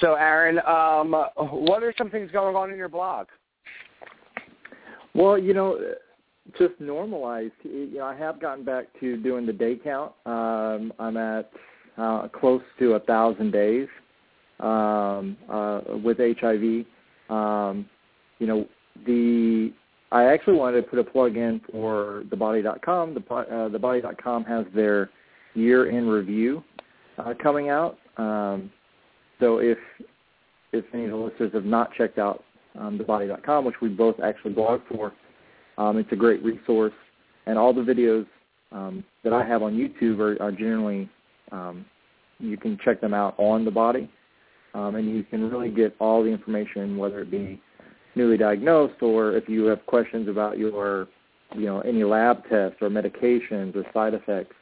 [0.00, 3.26] So Aaron, um, what are some things going on in your blog?
[5.14, 5.78] Well, you know,
[6.58, 7.52] just normalized.
[7.62, 10.12] You know, I have gotten back to doing the day count.
[10.26, 11.50] Um, I'm at
[11.96, 13.88] uh, close to a thousand days
[14.60, 16.84] um, uh, with HIV.
[17.30, 17.88] Um,
[18.38, 18.66] you know,
[19.06, 19.72] the
[20.10, 23.14] I actually wanted to put a plug in for thebody.com.
[23.14, 25.10] The uh, thebody.com has their
[25.54, 26.62] year in review
[27.18, 27.98] uh, coming out.
[28.16, 28.70] Um,
[29.40, 29.78] so if
[30.72, 32.44] if any of the listeners have not checked out
[32.78, 35.12] um, thebody.com, which we both actually blog for,
[35.78, 36.92] um, it's a great resource.
[37.46, 38.26] And all the videos
[38.70, 41.08] um, that I have on YouTube are, are generally
[41.50, 41.84] um,
[42.42, 44.10] you can check them out on the body,
[44.74, 47.60] um, and you can really get all the information, whether it be
[48.14, 51.08] newly diagnosed or if you have questions about your,
[51.54, 54.54] you know, any lab tests or medications or side effects.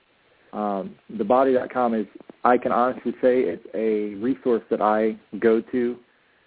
[0.52, 2.06] Um, thebody.com is,
[2.44, 5.96] I can honestly say, it's a resource that I go to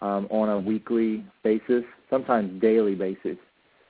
[0.01, 3.37] um, on a weekly basis, sometimes daily basis,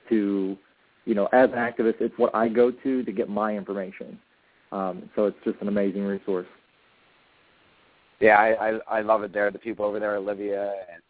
[0.08, 0.56] to,
[1.04, 4.18] you know, as an activist, it's what I go to to get my information.
[4.72, 6.46] Um, so it's just an amazing resource.
[8.20, 9.50] Yeah, I, I I love it there.
[9.50, 11.02] The people over there, Olivia and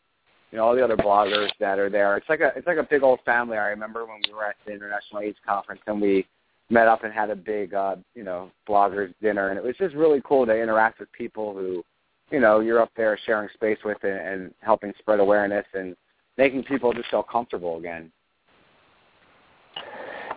[0.51, 2.17] you know all the other bloggers that are there.
[2.17, 3.57] It's like a it's like a big old family.
[3.57, 6.27] I remember when we were at the International AIDS conference and we
[6.71, 9.95] met up and had a big uh, you know bloggers dinner, and it was just
[9.95, 11.85] really cool to interact with people who
[12.31, 15.97] you know you're up there sharing space with and, and helping spread awareness and
[16.37, 18.11] making people just feel comfortable again.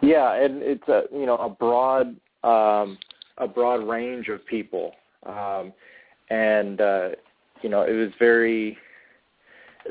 [0.02, 2.98] Yeah, and it's a you know a broad um,
[3.38, 4.94] a broad range of people,
[5.26, 5.74] um,
[6.30, 7.10] and uh,
[7.62, 8.78] you know it was very.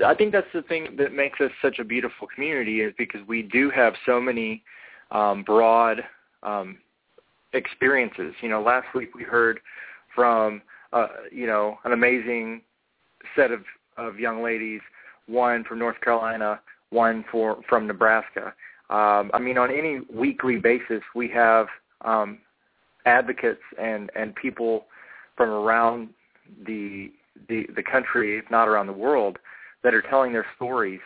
[0.04, 3.42] I think that's the thing that makes us such a beautiful community is because we
[3.42, 4.62] do have so many
[5.10, 6.02] um, broad
[6.42, 6.78] um,
[7.54, 8.34] experiences.
[8.42, 9.60] You know, last week we heard
[10.14, 12.62] from uh, you know an amazing
[13.34, 13.60] set of
[13.96, 14.80] of young ladies,
[15.26, 18.54] one from North Carolina, one for from Nebraska.
[18.88, 21.66] Um, I mean, on any weekly basis, we have
[22.04, 22.38] um,
[23.04, 24.86] advocates and and people
[25.36, 26.10] from around
[26.66, 27.12] the
[27.48, 29.38] the the country, if not around the world,
[29.82, 31.00] that are telling their stories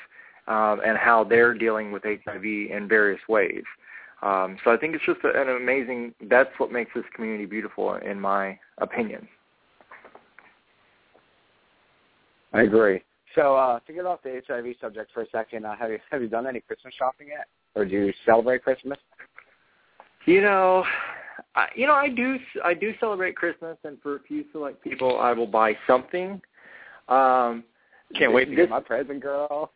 [0.47, 3.65] um, and how they're dealing with HIV in various ways.
[4.23, 6.15] Um, so I think it's just an amazing.
[6.29, 9.27] That's what makes this community beautiful, in my opinion.
[12.53, 13.03] I agree.
[13.35, 16.21] So uh, to get off the HIV subject for a second, uh, have you have
[16.23, 18.99] you done any Christmas shopping yet, or do you celebrate Christmas?
[20.27, 20.85] You know,
[21.55, 22.37] I, you know, I do.
[22.65, 26.41] I do celebrate Christmas, and for a few select people, I will buy something.
[27.09, 27.65] Um,
[28.17, 29.73] Can't wait to this, get my present, girl.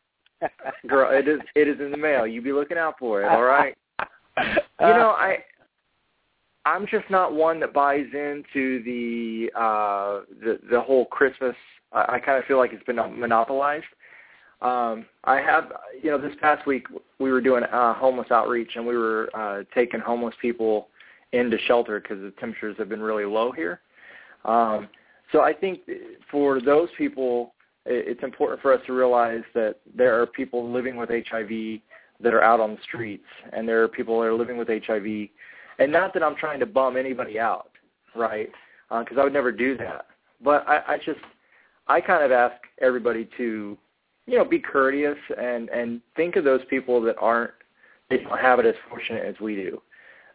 [0.89, 2.27] girl, it is it is in the mail.
[2.27, 3.27] You be looking out for it.
[3.27, 3.77] All right.
[4.01, 4.47] you
[4.81, 5.39] know, I
[6.67, 11.55] I'm just not one that buys into the uh the the whole Christmas.
[11.93, 13.85] I, I kind of feel like it's been monopolized.
[14.63, 15.73] Um, I have,
[16.03, 16.87] you know, this past week
[17.19, 20.89] we were doing uh, homeless outreach and we were uh, taking homeless people
[21.33, 23.81] into shelter because the temperatures have been really low here.
[24.47, 24.89] Um,
[25.33, 25.81] so I think
[26.31, 27.53] for those people,
[27.85, 31.81] it's important for us to realize that there are people living with HIV
[32.21, 35.29] that are out on the streets, and there are people that are living with HIV.
[35.79, 37.71] And not that I'm trying to bum anybody out,
[38.15, 38.51] right?
[38.89, 40.07] Because uh, I would never do that.
[40.43, 41.21] But I, I just,
[41.89, 43.77] I kind of ask everybody to,
[44.27, 47.53] you know, be courteous and and think of those people that aren't,
[48.09, 49.81] they don't have it as fortunate as we do.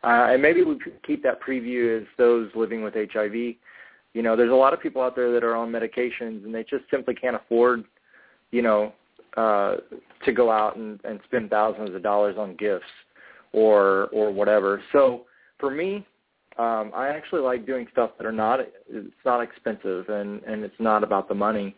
[0.03, 3.33] Uh, and maybe we keep that preview as those living with HIV.
[3.33, 6.63] You know, there's a lot of people out there that are on medications and they
[6.63, 7.83] just simply can't afford,
[8.51, 8.93] you know,
[9.37, 9.75] uh,
[10.25, 12.85] to go out and, and spend thousands of dollars on gifts
[13.53, 14.81] or or whatever.
[14.91, 15.25] So
[15.59, 16.05] for me,
[16.57, 20.79] um, I actually like doing stuff that are not it's not expensive and and it's
[20.79, 21.75] not about the money.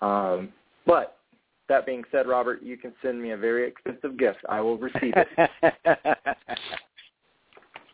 [0.00, 0.50] Um,
[0.86, 1.16] but
[1.68, 4.38] that being said, Robert, you can send me a very expensive gift.
[4.48, 5.28] I will receive it.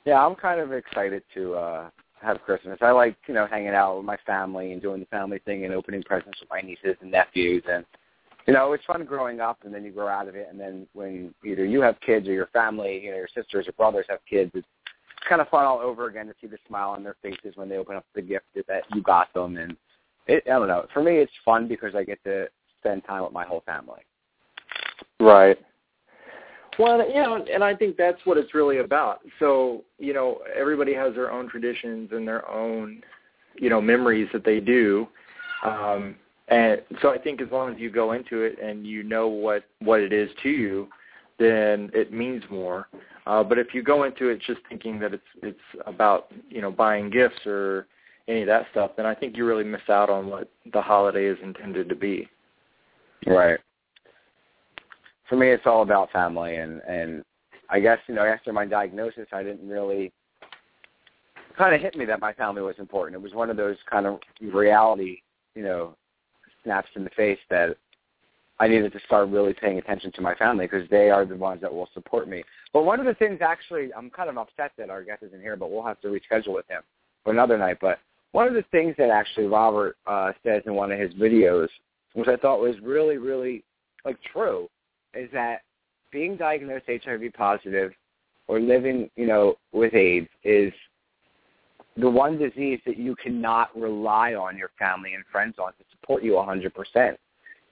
[0.04, 2.78] yeah, I'm kind of excited to uh have Christmas.
[2.80, 5.72] I like, you know, hanging out with my family and doing the family thing and
[5.72, 7.84] opening presents with my nieces and nephews and
[8.46, 10.86] you know, it's fun growing up and then you grow out of it and then
[10.92, 14.20] when either you have kids or your family, you know, your sisters or brothers have
[14.28, 14.66] kids, it's
[15.28, 17.76] kind of fun all over again to see the smile on their faces when they
[17.76, 19.76] open up the gift that you got them and
[20.26, 20.86] it I don't know.
[20.92, 22.48] For me it's fun because I get to
[22.80, 24.00] spend time with my whole family.
[25.20, 25.58] Right.
[26.78, 29.20] Well, you know, and I think that's what it's really about.
[29.38, 33.02] So, you know, everybody has their own traditions and their own,
[33.54, 35.08] you know, memories that they do.
[35.64, 36.16] Um,
[36.48, 39.64] and so I think as long as you go into it and you know what
[39.80, 40.88] what it is to you,
[41.38, 42.88] then it means more.
[43.26, 46.70] Uh, but if you go into it just thinking that it's it's about you know
[46.70, 47.86] buying gifts or
[48.28, 51.26] any of that stuff, then I think you really miss out on what the holiday
[51.26, 52.28] is intended to be.
[53.26, 53.58] Right.
[55.28, 57.24] For me, it's all about family, and and
[57.68, 60.12] I guess you know after my diagnosis, I didn't really
[61.56, 63.16] kind of hit me that my family was important.
[63.16, 65.22] It was one of those kind of reality,
[65.54, 65.96] you know,
[66.62, 67.76] snaps in the face that
[68.58, 71.60] I needed to start really paying attention to my family because they are the ones
[71.60, 72.42] that will support me.
[72.72, 75.56] But one of the things, actually, I'm kind of upset that our guest isn't here,
[75.56, 76.82] but we'll have to reschedule with him
[77.22, 77.78] for another night.
[77.80, 77.98] But
[78.32, 81.68] one of the things that actually Robert uh, says in one of his videos,
[82.14, 83.62] which I thought was really, really
[84.04, 84.68] like true,
[85.14, 85.60] is that
[86.10, 87.92] being diagnosed HIV positive
[88.48, 90.72] or living, you know, with AIDS is
[91.96, 96.22] the one disease that you cannot rely on your family and friends on to support
[96.22, 97.16] you 100%.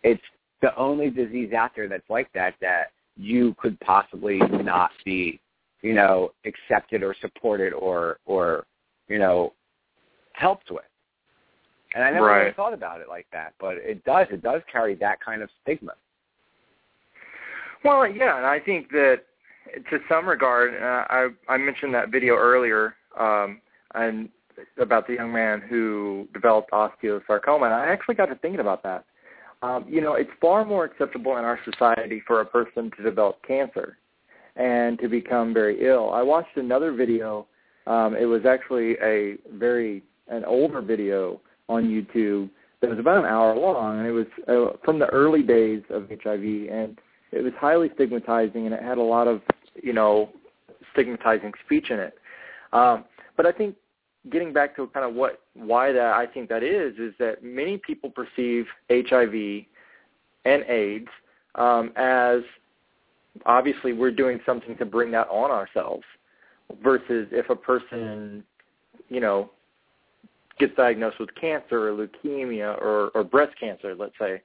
[0.02, 0.22] It's
[0.62, 5.40] the only disease out there that's like that that you could possibly not be,
[5.82, 8.66] you know, accepted or supported or or
[9.08, 9.52] you know,
[10.32, 10.84] helped with.
[11.94, 12.38] And I never right.
[12.40, 14.26] really thought about it like that, but it does.
[14.30, 15.92] It does carry that kind of stigma.
[17.84, 19.20] Well, yeah, and I think that
[19.90, 22.96] to some regard, uh, I I mentioned that video earlier.
[23.18, 23.60] Um,
[23.94, 24.28] and
[24.78, 29.04] about the young man who developed osteosarcoma, and I actually got to thinking about that.
[29.64, 33.38] Um, you know, it's far more acceptable in our society for a person to develop
[33.46, 33.96] cancer
[34.56, 36.10] and to become very ill.
[36.12, 37.46] I watched another video.
[37.86, 42.50] Um, it was actually a very an older video on YouTube
[42.80, 46.10] that was about an hour long, and it was uh, from the early days of
[46.10, 46.98] HIV, and
[47.32, 49.40] it was highly stigmatizing, and it had a lot of
[49.82, 50.28] you know
[50.92, 52.14] stigmatizing speech in it.
[52.74, 53.76] Um, but I think
[54.30, 57.78] getting back to kind of what why that I think that is is that many
[57.78, 59.64] people perceive HIV
[60.44, 61.08] and AIDS
[61.54, 62.40] um, as
[63.46, 66.04] obviously we're doing something to bring that on ourselves
[66.82, 68.42] versus if a person
[69.08, 69.50] you know
[70.58, 74.40] gets diagnosed with cancer or leukemia or, or breast cancer let's say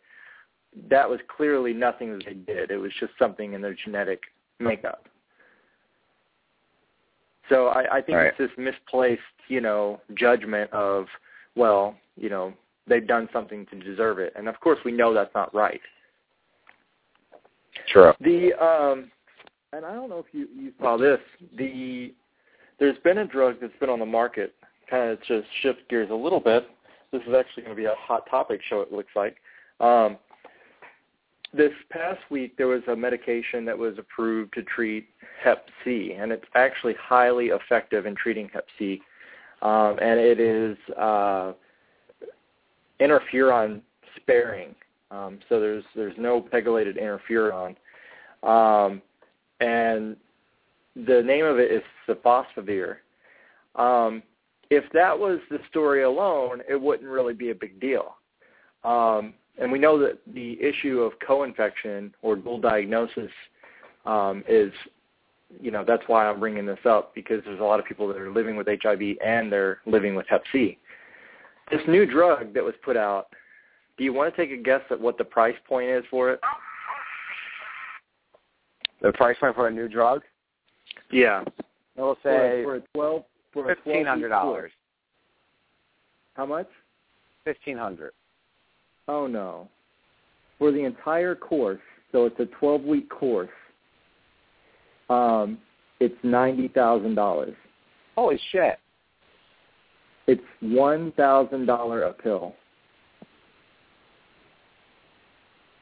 [0.90, 2.72] that was clearly nothing that they did.
[2.72, 4.22] It was just something in their genetic
[4.60, 5.08] makeup
[7.50, 8.28] so I, I think right.
[8.28, 11.06] it's this misplaced, you know, judgment of,
[11.56, 12.54] well, you know,
[12.88, 15.82] they've done something to deserve it, and of course we know that's not right.
[17.92, 18.14] True.
[18.22, 19.12] The um,
[19.74, 21.20] and I don't know if you you saw this.
[21.58, 22.14] The
[22.80, 24.54] there's been a drug that's been on the market.
[24.90, 26.68] Kind of just shift gears a little bit.
[27.12, 28.82] This is actually going to be a hot topic show.
[28.82, 29.38] It looks like.
[29.80, 30.18] Um,
[31.54, 35.08] this past week there was a medication that was approved to treat
[35.44, 39.02] Hep C, and it's actually highly effective in treating Hep C,
[39.62, 41.54] um, and it is uh,
[43.00, 43.82] interferon
[44.18, 44.76] sparing.
[45.12, 47.76] Um, so there's there's no pegylated interferon,
[48.48, 49.02] um,
[49.60, 50.16] and
[50.96, 52.98] the name of it is sofosbuvir.
[53.76, 54.22] Um,
[54.70, 58.18] if that was the story alone, it wouldn't really be a big deal.
[58.84, 63.32] Um, and we know that the issue of co-infection or dual diagnosis
[64.06, 64.72] um, is,
[65.60, 68.18] you know, that's why I'm bringing this up because there's a lot of people that
[68.18, 70.78] are living with HIV and they're living with Hep C.
[71.72, 73.28] This new drug that was put out,
[73.98, 76.40] do you want to take a guess at what the price point is for it?
[79.02, 80.22] The price point for a new drug?
[81.12, 81.44] Yeah.
[81.96, 84.72] We'll say for, a, for a twelve for fifteen hundred dollars.
[86.36, 86.68] How much?
[87.44, 88.12] Fifteen hundred.
[89.10, 89.68] Oh no.
[90.60, 91.82] For the entire course,
[92.12, 93.50] so it's a twelve week course.
[95.10, 95.58] Um,
[96.00, 97.56] it's ninety thousand dollars.
[98.16, 98.78] Holy shit!
[100.28, 102.54] It's one thousand dollar a pill.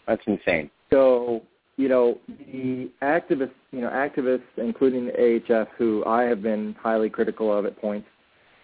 [0.07, 0.69] That's insane.
[0.89, 1.41] So
[1.75, 7.09] you know the activists, you know activists, including the AHF, who I have been highly
[7.09, 8.07] critical of at points,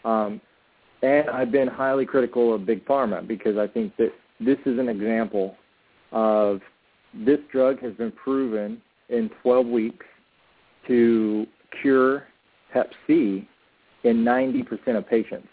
[0.05, 0.39] um,
[1.01, 4.89] and I've been highly critical of Big Pharma because I think that this is an
[4.89, 5.55] example
[6.11, 6.61] of
[7.13, 10.05] this drug has been proven in 12 weeks
[10.87, 11.45] to
[11.81, 12.27] cure
[12.73, 13.47] Hep C
[14.03, 15.47] in 90% of patients.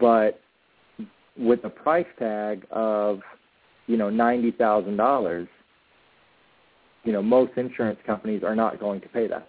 [0.00, 0.40] But
[1.36, 3.20] with a price tag of,
[3.86, 5.48] you know, $90,000,
[7.04, 9.48] you know, most insurance companies are not going to pay that.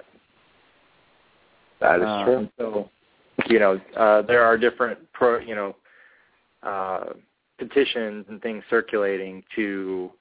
[1.81, 2.37] That is Uh, true.
[2.37, 2.89] and so,
[3.47, 5.75] you know, uh, there are different pro, you know,
[6.63, 7.13] uh,
[7.59, 10.11] petitions and things circulating to,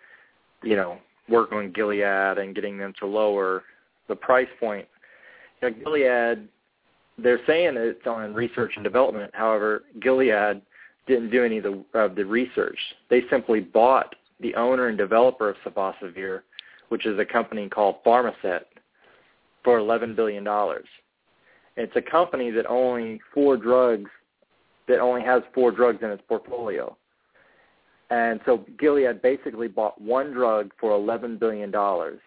[0.63, 3.63] you know, work on Gilead and getting them to lower
[4.09, 4.87] the price point.
[5.63, 6.49] You know, Gilead,
[7.19, 9.31] they're saying it's on research and development.
[9.35, 10.63] However, Gilead
[11.07, 12.79] didn't do any of the, of the research.
[13.11, 16.43] They simply bought the owner and developer of Sofosbuvir,
[16.91, 18.63] which is a company called Pharmasset,
[19.65, 20.47] for $11 billion.
[21.77, 24.11] It's a company that only four drugs
[24.87, 26.97] that only has four drugs in its portfolio.
[28.11, 32.21] And so Gilead basically bought one drug for eleven billion dollars,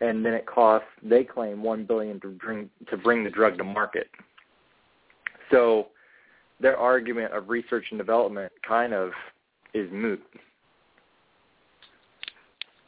[0.00, 3.64] and then it costs they claim one billion to bring to bring the drug to
[3.64, 4.08] market.
[5.50, 5.88] So
[6.60, 9.10] their argument of research and development kind of
[9.74, 10.22] is moot.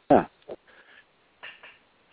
[0.09, 0.25] Huh.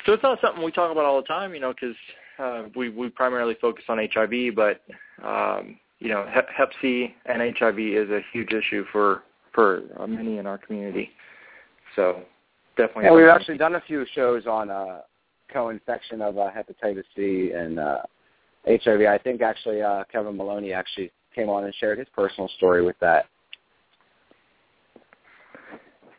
[0.05, 1.97] So it's not something we talk about all the time, you know, because
[2.39, 4.81] uh, we we primarily focus on HIV, but
[5.25, 9.23] um, you know, Hep, Hep C and HIV is a huge issue for
[9.55, 11.11] for uh, many in our community.
[11.97, 12.23] So
[12.77, 13.05] definitely.
[13.05, 15.01] Yeah, we've actually done a few shows on uh,
[15.53, 17.99] co-infection of uh, hepatitis C and uh,
[18.67, 19.03] HIV.
[19.03, 22.97] I think actually uh, Kevin Maloney actually came on and shared his personal story with
[23.01, 23.27] that.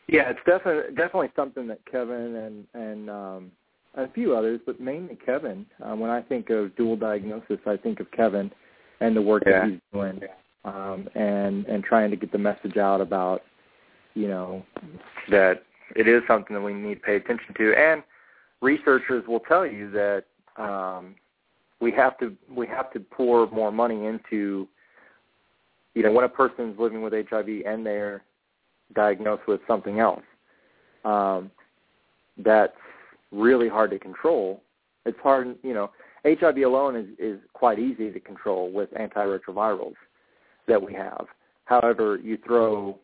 [0.07, 3.51] Yeah, it's definitely definitely something that Kevin and and um,
[3.95, 5.65] a few others, but mainly Kevin.
[5.83, 8.51] Um, when I think of dual diagnosis, I think of Kevin
[8.99, 9.61] and the work Yeah.
[9.61, 10.21] that he's doing,
[10.65, 13.43] um, and and trying to get the message out about,
[14.15, 14.63] you know,
[15.29, 15.63] that
[15.95, 17.73] it is something that we need to pay attention to.
[17.77, 18.03] And
[18.61, 20.23] researchers will tell you that
[20.61, 21.15] um,
[21.79, 24.67] we have to we have to pour more money into
[25.93, 28.23] you know when a person's living with HIV and they're
[28.93, 30.23] diagnosed with something else
[31.03, 31.51] um,
[32.37, 32.73] that's
[33.31, 34.61] really hard to control.
[35.05, 35.91] It's hard, you know.
[36.25, 39.93] HIV alone is is quite easy to control with antiretrovirals
[40.67, 41.25] that we have.
[41.65, 42.99] However, you throw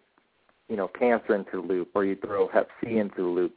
[0.71, 3.53] you know, cancer into the loop or you throw Hep C into the loop,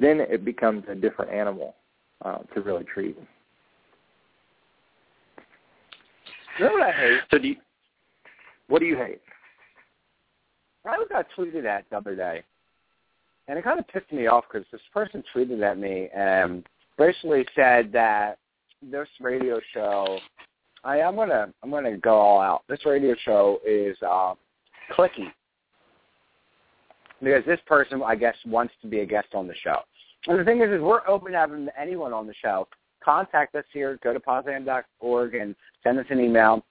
[0.00, 1.76] then it becomes a different animal
[2.24, 3.18] uh, to really treat.
[6.58, 7.20] You know what I hate?
[7.30, 7.56] So do you,
[8.68, 9.20] what do you hate?
[10.86, 12.42] I was got tweeted at the other day,
[13.46, 16.64] and it kind of pissed me off because this person tweeted at me and
[16.96, 18.38] basically said that
[18.82, 20.18] this radio show.
[20.84, 22.62] I, I'm gonna I'm gonna go all out.
[22.68, 24.34] This radio show is uh,
[24.92, 25.32] clicky
[27.22, 29.78] because this person, I guess, wants to be a guest on the show.
[30.26, 32.68] And the thing is, is we're open to having anyone on the show.
[33.02, 33.98] Contact us here.
[34.02, 36.64] Go to posam.org and send us an email.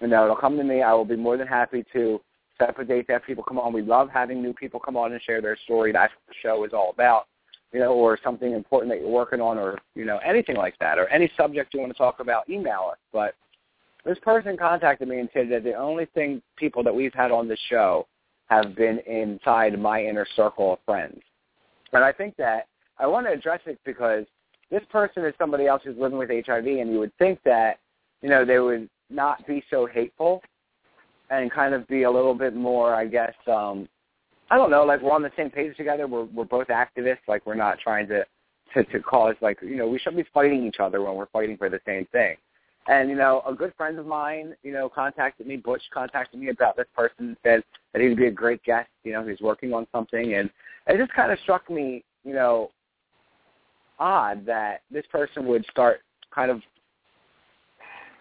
[0.00, 0.82] You know, it'll come to me.
[0.82, 2.20] I will be more than happy to
[2.58, 3.72] set up a date to have people come on.
[3.72, 5.92] We love having new people come on and share their story.
[5.92, 7.26] That's what the show is all about.
[7.72, 10.96] You know, or something important that you're working on, or you know, anything like that,
[10.96, 12.98] or any subject you want to talk about, email us.
[13.12, 13.34] But
[14.04, 17.48] this person contacted me and said that the only thing people that we've had on
[17.48, 18.06] the show
[18.46, 21.20] have been inside my inner circle of friends.
[21.92, 22.66] And I think that
[22.98, 24.24] I want to address it because
[24.70, 27.78] this person is somebody else who's living with HIV, and you would think that,
[28.20, 30.42] you know, they would not be so hateful
[31.30, 33.88] and kind of be a little bit more, I guess, um,
[34.50, 36.06] I don't know, like we're on the same page together.
[36.06, 37.26] We're we're both activists.
[37.26, 38.24] Like we're not trying to
[38.74, 41.56] to to cause like you know we shouldn't be fighting each other when we're fighting
[41.56, 42.36] for the same thing.
[42.86, 45.56] And you know, a good friend of mine, you know, contacted me.
[45.56, 47.28] Butch contacted me about this person.
[47.28, 47.62] And said
[47.92, 48.90] that he'd be a great guest.
[49.04, 50.50] You know, he's working on something, and
[50.86, 52.70] it just kind of struck me, you know,
[53.98, 56.00] odd that this person would start
[56.34, 56.60] kind of,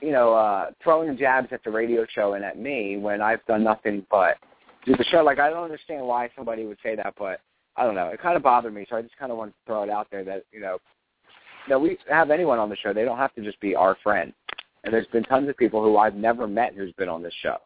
[0.01, 3.64] you know, uh throwing jabs at the radio show and at me when I've done
[3.64, 4.38] nothing but
[4.86, 5.24] do the show.
[5.24, 7.39] Like I don't understand why somebody would say that, but
[7.76, 8.07] I don't know.
[8.09, 10.07] It kind of bothered me, so I just kind of want to throw it out
[10.11, 10.78] there that you know,
[11.70, 12.93] that we have anyone on the show.
[12.93, 14.34] They don't have to just be our friend.
[14.84, 17.57] And there's been tons of people who I've never met who's been on this show.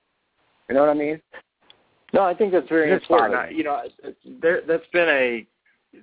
[0.70, 1.22] You know what I mean?
[2.13, 3.55] No, I think that's very It's important.
[3.55, 3.82] You know,
[4.41, 5.47] there that's been a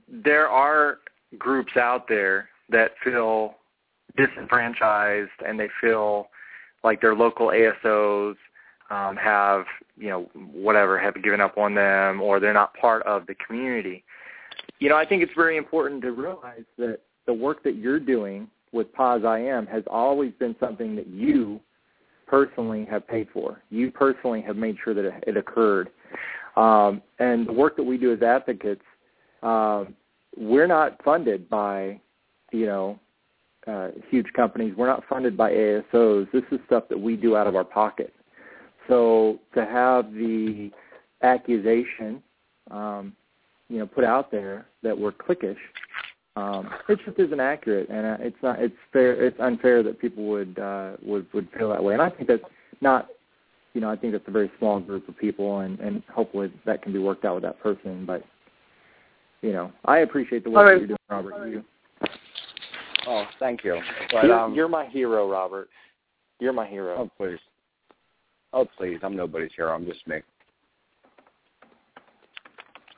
[0.08, 0.98] there are
[1.38, 3.54] groups out there that feel
[4.16, 6.28] disenfranchised and they feel
[6.82, 8.36] like their local ASOs
[8.90, 9.64] um, have
[9.96, 14.04] you know whatever have given up on them or they're not part of the community.
[14.78, 18.48] You know, I think it's very important to realize that the work that you're doing
[18.74, 21.60] with POZ I AM has always been something that you
[22.26, 23.62] personally have paid for.
[23.70, 25.90] You personally have made sure that it, it occurred.
[26.56, 28.82] Um, and the work that we do as advocates,
[29.42, 29.94] um,
[30.36, 32.00] we're not funded by,
[32.52, 32.98] you know,
[33.66, 34.74] uh, huge companies.
[34.76, 36.30] We're not funded by ASOs.
[36.32, 38.12] This is stuff that we do out of our pocket.
[38.88, 40.70] So to have the
[41.22, 42.22] accusation,
[42.70, 43.14] um,
[43.68, 45.56] you know, put out there that we're cliquish,
[46.36, 48.60] um, it just isn't accurate, and uh, it's not.
[48.60, 49.12] It's fair.
[49.24, 52.42] It's unfair that people would uh, would would feel that way, and I think that's
[52.80, 53.08] not.
[53.72, 56.82] You know, I think that's a very small group of people, and and hopefully that
[56.82, 58.04] can be worked out with that person.
[58.06, 58.24] But
[59.42, 60.74] you know, I appreciate the work All right.
[60.74, 61.48] that you're doing, Robert.
[61.48, 61.64] You,
[63.06, 63.80] Oh, thank you.
[64.12, 65.68] But you're, um, you're my hero, Robert.
[66.40, 66.96] You're my hero.
[66.98, 67.38] oh please,
[68.52, 69.74] oh please, I'm nobody's hero.
[69.74, 70.16] I'm just me.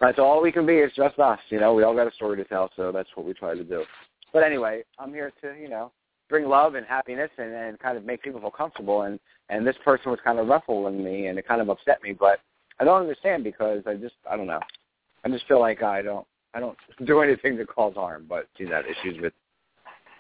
[0.01, 0.75] That's all we can be.
[0.75, 1.39] It's just us.
[1.49, 3.65] You know, we all got a story to tell, so that's what we try to
[3.65, 3.85] do.
[4.33, 5.93] But anyway, I'm here to you know
[6.29, 9.03] bring love and happiness and, and kind of make people feel comfortable.
[9.03, 9.19] And
[9.49, 12.13] and this person was kind of ruffling me, and it kind of upset me.
[12.13, 12.41] But
[12.79, 14.61] I don't understand because I just I don't know.
[15.25, 16.77] I just feel like I don't I don't
[17.07, 19.33] do anything to cause harm, but she's had issues with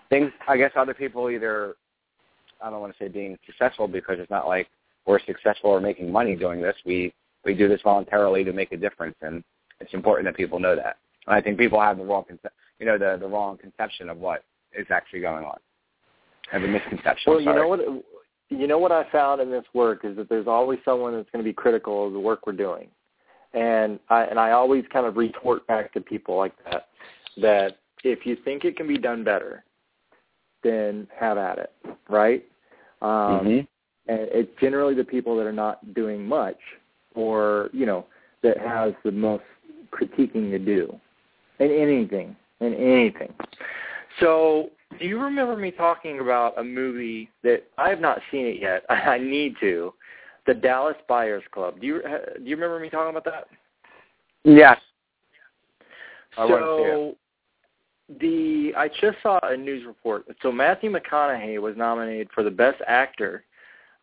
[0.08, 0.30] things.
[0.48, 1.76] I guess other people either
[2.62, 4.68] I don't want to say being successful because it's not like
[5.06, 6.76] we're successful or making money doing this.
[6.86, 7.12] We
[7.44, 9.44] we do this voluntarily to make a difference, and
[9.80, 10.98] it's important that people know that.
[11.26, 14.18] And I think people have the wrong conce- you know the the wrong conception of
[14.18, 14.44] what
[14.76, 15.58] is actually going on.
[16.50, 17.32] Have a misconception.
[17.32, 17.80] Well, you know what?
[18.48, 21.44] You know what I found in this work is that there's always someone that's going
[21.44, 22.88] to be critical of the work we're doing,
[23.54, 26.88] and I and I always kind of retort back to people like that.
[27.38, 29.64] That if you think it can be done better,
[30.62, 31.72] then have at it,
[32.08, 32.44] right?
[33.02, 33.66] Um, Mhm.
[34.06, 36.58] and it's generally the people that are not doing much,
[37.14, 38.06] or you know,
[38.42, 39.44] that has the most
[39.96, 40.98] critiquing to do,
[41.58, 43.32] in anything, in anything.
[44.20, 48.60] So, do you remember me talking about a movie that I have not seen it
[48.60, 48.84] yet?
[48.90, 49.92] I need to.
[50.46, 51.80] The Dallas Buyers Club.
[51.80, 53.48] Do you do you remember me talking about that?
[54.44, 54.78] Yes.
[56.38, 57.16] I want to see so
[58.20, 60.26] the I just saw a news report.
[60.42, 63.44] So Matthew McConaughey was nominated for the best actor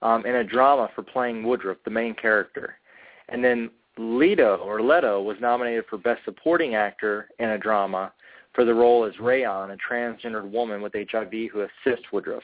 [0.01, 2.75] um, in a drama for playing Woodroof, the main character,
[3.29, 8.11] and then Leto or Leto was nominated for best supporting actor in a drama
[8.53, 12.41] for the role as Rayon, a transgendered woman with HIV who assists Woodroof.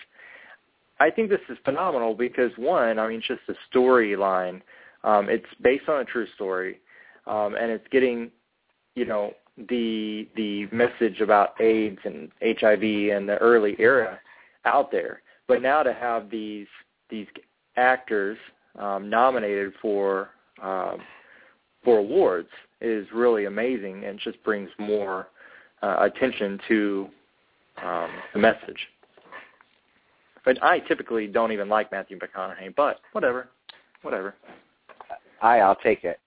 [1.00, 4.62] I think this is phenomenal because one, I mean, just the storyline.
[5.04, 6.82] Um, it's based on a true story,
[7.26, 8.32] um, and it's getting,
[8.95, 9.34] you know,
[9.70, 14.20] the the message about AIDS and HIV in the early era
[14.66, 15.22] out there.
[15.47, 16.68] But now to have these
[17.10, 17.28] these
[17.78, 18.38] actors
[18.78, 20.32] um, nominated for
[20.62, 21.00] um,
[21.84, 22.50] for awards
[22.82, 25.28] is really amazing and just brings more
[25.82, 27.10] uh, attention to
[27.84, 28.88] um, the message.
[30.46, 33.50] But I typically don't even like Matthew McConaughey, but whatever,
[34.02, 34.36] whatever.
[35.42, 36.20] I I'll take it.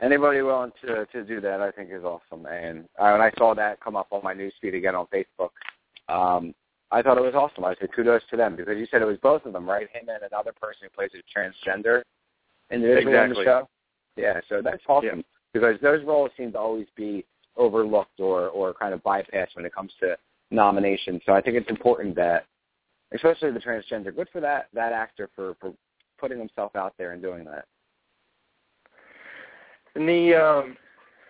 [0.00, 2.46] Anybody willing to to do that, I think is awesome.
[2.46, 5.50] And uh, when I saw that come up on my newsfeed again on Facebook,
[6.08, 6.54] um,
[6.90, 7.64] I thought it was awesome.
[7.64, 9.88] I said kudos to them because you said it was both of them, right?
[9.92, 12.02] Him and another person who plays a transgender
[12.70, 13.44] individual in the Exactly.
[13.44, 13.68] show.
[14.18, 17.24] Yeah, so that's awesome because those roles seem to always be
[17.56, 20.16] overlooked or or kind of bypassed when it comes to
[20.50, 21.22] nominations.
[21.24, 22.46] So I think it's important that,
[23.14, 25.72] especially the transgender, good for that that actor for for
[26.18, 27.64] putting himself out there and doing that.
[29.94, 30.76] And the um,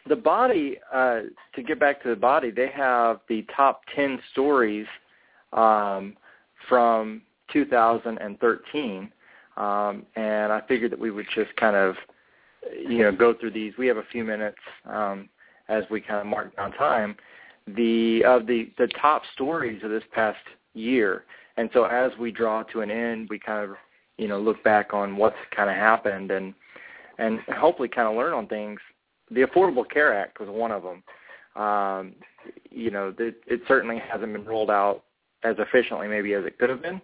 [0.09, 1.21] the body, uh,
[1.55, 4.87] to get back to the body, they have the top ten stories
[5.53, 6.17] um,
[6.69, 7.23] from
[7.53, 9.13] 2013,
[9.57, 11.97] um, and I figured that we would just kind of,
[12.77, 13.73] you know, go through these.
[13.79, 15.29] We have a few minutes um,
[15.69, 17.17] as we kind of mark down time.
[17.77, 20.39] the of the the top stories of this past
[20.75, 21.25] year.
[21.57, 23.77] And so as we draw to an end, we kind of
[24.17, 26.55] you know look back on what's kind of happened and
[27.19, 28.81] and hopefully kind of learn on things.
[29.31, 31.03] The Affordable Care Act was one of them.
[31.63, 32.15] Um,
[32.71, 35.03] you know, it, it certainly hasn't been rolled out
[35.43, 37.01] as efficiently maybe as it could have been,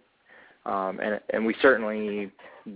[0.66, 2.30] um, and and we certainly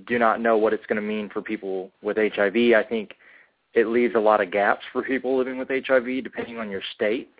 [0.07, 2.57] do not know what it's going to mean for people with HIV.
[2.77, 3.15] I think
[3.75, 7.31] it leaves a lot of gaps for people living with HIV depending on your state.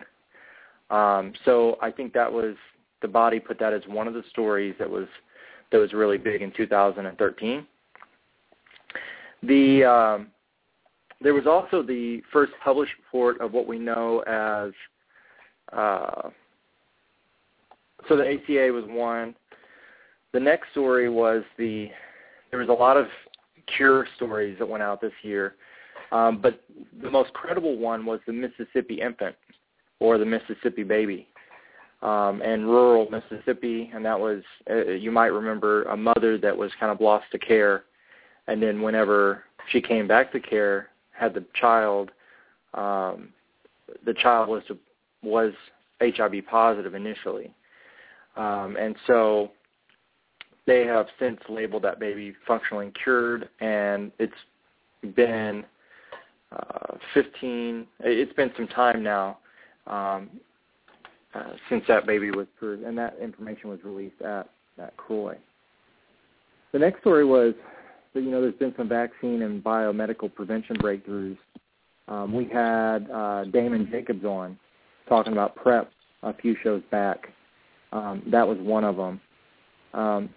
[0.89, 2.55] Um, so I think that was
[3.01, 5.07] the body put that as one of the stories that was
[5.71, 7.67] that was really big in 2013.
[9.43, 10.27] The um,
[11.21, 14.71] there was also the first published report of what we know as
[15.77, 16.29] uh,
[18.07, 19.35] so the ACA was one.
[20.33, 21.89] The next story was the
[22.51, 23.07] there was a lot of
[23.77, 25.55] cure stories that went out this year,
[26.11, 26.63] um, but
[27.01, 29.35] the most credible one was the Mississippi infant
[29.99, 31.27] or the Mississippi baby
[32.01, 36.71] um, in rural Mississippi, and that was uh, you might remember a mother that was
[36.79, 37.83] kind of lost to care,
[38.47, 42.11] and then whenever she came back to care, had the child,
[42.73, 43.29] um,
[44.05, 44.63] the child was
[45.21, 45.53] was
[46.01, 47.53] HIV positive initially,
[48.37, 49.51] um, and so
[50.69, 54.31] they have since labeled that baby functionally cured, and it's
[55.15, 55.65] been
[56.51, 57.87] uh, 15.
[58.01, 59.39] It's been some time now
[59.87, 60.29] um,
[61.33, 64.47] uh, since that baby was proved, and that information was released at
[64.77, 65.37] at CROI.
[66.71, 67.55] The next story was
[68.13, 71.37] that you know there's been some vaccine and biomedical prevention breakthroughs.
[72.07, 74.57] Um, we had uh, Damon Jacobs on
[75.07, 75.91] talking about PrEP
[76.21, 77.29] a few shows back.
[77.91, 79.19] Um, that was one of them.
[79.95, 80.29] Um,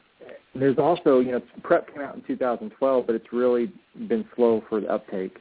[0.55, 3.73] there's also, you know, PrEP came out in 2012, but it's really
[4.09, 5.39] been slow for the uptake.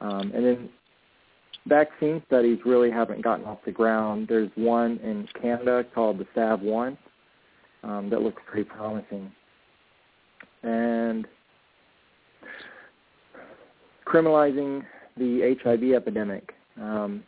[0.00, 0.68] Um, and then
[1.66, 4.26] vaccine studies really haven't gotten off the ground.
[4.28, 6.96] There's one in Canada called the SAV1
[7.82, 9.32] um, that looks pretty promising.
[10.62, 11.26] And
[14.06, 14.84] criminalizing
[15.16, 16.52] the HIV epidemic.
[16.80, 17.22] Um,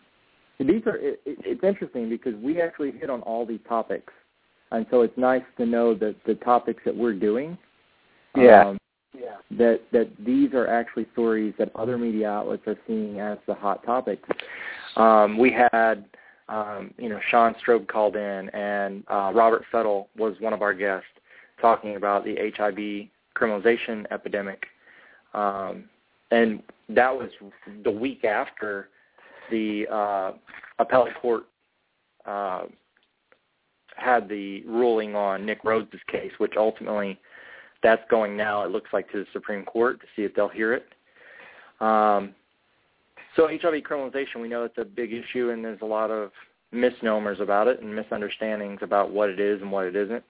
[0.58, 4.12] these are it, it's interesting because we actually hit on all these topics,
[4.72, 7.56] and so it's nice to know that the topics that we're doing,
[8.36, 8.78] yeah, um,
[9.14, 13.54] yeah, that that these are actually stories that other media outlets are seeing as the
[13.54, 14.28] hot topics.
[14.96, 16.04] Um, we had,
[16.48, 20.74] um, you know, Sean Strub called in, and uh, Robert Suttle was one of our
[20.74, 21.06] guests
[21.60, 24.66] talking about the HIV criminalization epidemic,
[25.34, 25.84] um,
[26.30, 27.30] and that was
[27.84, 28.88] the week after
[29.50, 30.32] the uh,
[30.78, 31.44] appellate court
[32.26, 32.64] uh,
[33.97, 37.18] had the ruling on Nick Rhoades' case, which ultimately
[37.82, 40.74] that's going now, it looks like, to the Supreme Court to see if they'll hear
[40.74, 40.86] it.
[41.80, 42.34] Um,
[43.34, 46.30] so HIV criminalization, we know it's a big issue, and there's a lot of
[46.72, 50.24] misnomers about it and misunderstandings about what it is and what it isn't.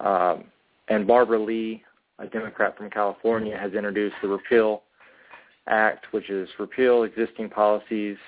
[0.00, 0.44] Um,
[0.88, 1.82] and Barbara Lee,
[2.18, 4.82] a Democrat from California, has introduced the repeal
[5.66, 8.18] Act, which is repeal existing policies,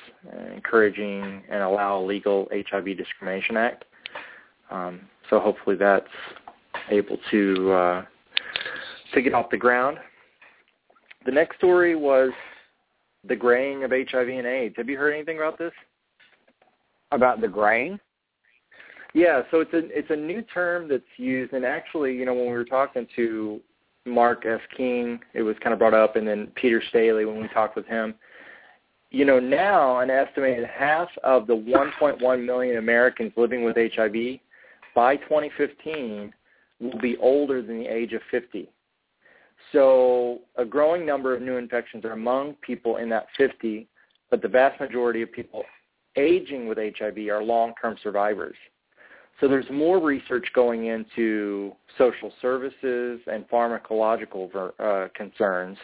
[0.55, 3.85] encouraging and allow legal HIV discrimination act.
[4.71, 5.01] Um,
[5.31, 6.07] so hopefully that's
[6.91, 8.05] able to uh,
[9.14, 9.99] to get off the ground.
[11.25, 12.31] The next story was
[13.27, 14.75] the graying of HIV and AIDS.
[14.77, 15.73] Have you heard anything about this?
[17.12, 17.99] About the graying?
[19.14, 22.47] Yeah, so it's a it's a new term that's used, and actually, you know, when
[22.47, 23.61] we were talking to
[24.05, 24.61] Mark S.
[24.77, 27.87] King, it was kind of brought up, and then Peter Staley when we talked with
[27.87, 28.14] him.
[29.11, 34.41] You know, now an estimated half of the 1.1 million Americans living with HIV
[34.97, 36.33] by 2015
[36.81, 38.69] will be older than the age of 50.
[39.73, 43.87] So a growing number of new infections are among people in that 50,
[44.31, 45.65] but the vast majority of people
[46.17, 48.57] aging with HIV are long-term survivors.
[49.39, 55.77] So there's more research going into social services and pharmacological uh, concerns.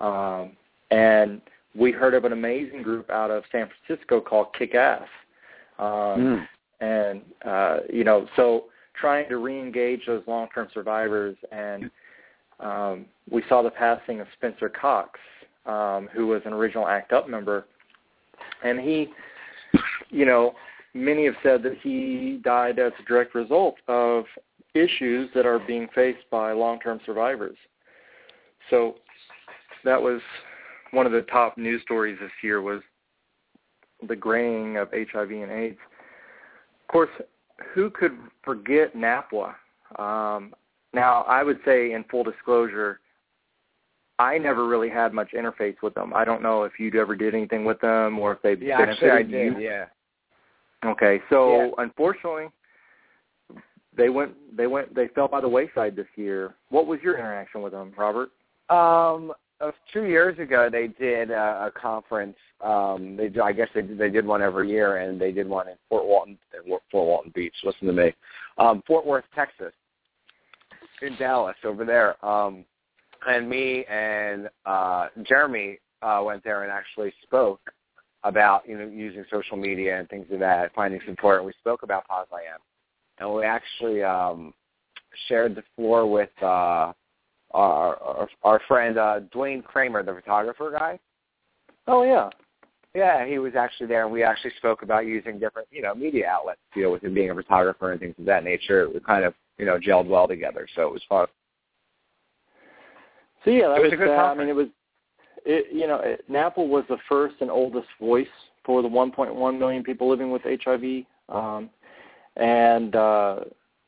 [0.00, 0.56] Um,
[0.90, 1.40] and
[1.76, 5.06] we heard of an amazing group out of San Francisco called Kick Ass.
[5.78, 6.48] Um, mm.
[6.82, 8.64] And, uh, you know, so
[9.00, 11.36] trying to re-engage those long-term survivors.
[11.52, 11.90] And
[12.58, 15.18] um, we saw the passing of Spencer Cox,
[15.64, 17.66] um, who was an original ACT UP member.
[18.64, 19.08] And he,
[20.10, 20.54] you know,
[20.92, 24.24] many have said that he died as a direct result of
[24.74, 27.56] issues that are being faced by long-term survivors.
[28.70, 28.96] So
[29.84, 30.20] that was
[30.90, 32.80] one of the top news stories this year was
[34.08, 35.78] the graying of HIV and AIDS.
[36.92, 37.26] Of course,
[37.72, 39.54] who could forget NAPWA?
[39.98, 40.54] Um,
[40.92, 43.00] now, I would say in full disclosure,
[44.18, 46.12] I never really had much interface with them.
[46.14, 49.10] I don't know if you ever did anything with them or if they yeah, benefited
[49.10, 49.58] actually I did, you.
[49.60, 49.86] Yeah,
[50.84, 51.70] Okay, so Yeah.
[51.78, 52.48] unfortunately,
[53.96, 56.56] they went they went they fell by the wayside this year.
[56.68, 58.32] What was your interaction with them, Robert?
[58.68, 59.32] Um,
[59.62, 62.36] uh, two years ago, they did a, a conference.
[62.62, 65.74] Um, they, I guess they they did one every year, and they did one in
[65.88, 67.54] Fort Walton, Fort Walton Beach.
[67.64, 68.12] Listen to me,
[68.58, 69.72] um, Fort Worth, Texas,
[71.00, 72.24] in Dallas, over there.
[72.24, 72.64] Um,
[73.26, 77.60] and me and uh, Jeremy uh, went there and actually spoke
[78.24, 81.44] about you know using social media and things of that, finding support.
[81.44, 82.60] We spoke about POZ I AM,
[83.18, 84.52] and we actually um,
[85.28, 86.30] shared the floor with.
[86.42, 86.92] Uh,
[87.54, 90.98] our our, our friend uh, Duane Cramer, the photographer guy.
[91.86, 92.30] Oh yeah,
[92.94, 96.28] Yeah, he was actually there, and we actually spoke about using different, you know, media
[96.28, 98.88] outlets to deal with him being a photographer and things of that nature.
[98.92, 101.26] We kind of, you know, gelled well together, so it was fun.
[103.44, 104.68] So yeah, that It was a good uh, I mean, it was,
[105.44, 108.26] it, you know, it, NAPWA was the first and oldest voice
[108.64, 111.68] for the 1.1 million people living with HIV, um,
[112.36, 113.40] and uh,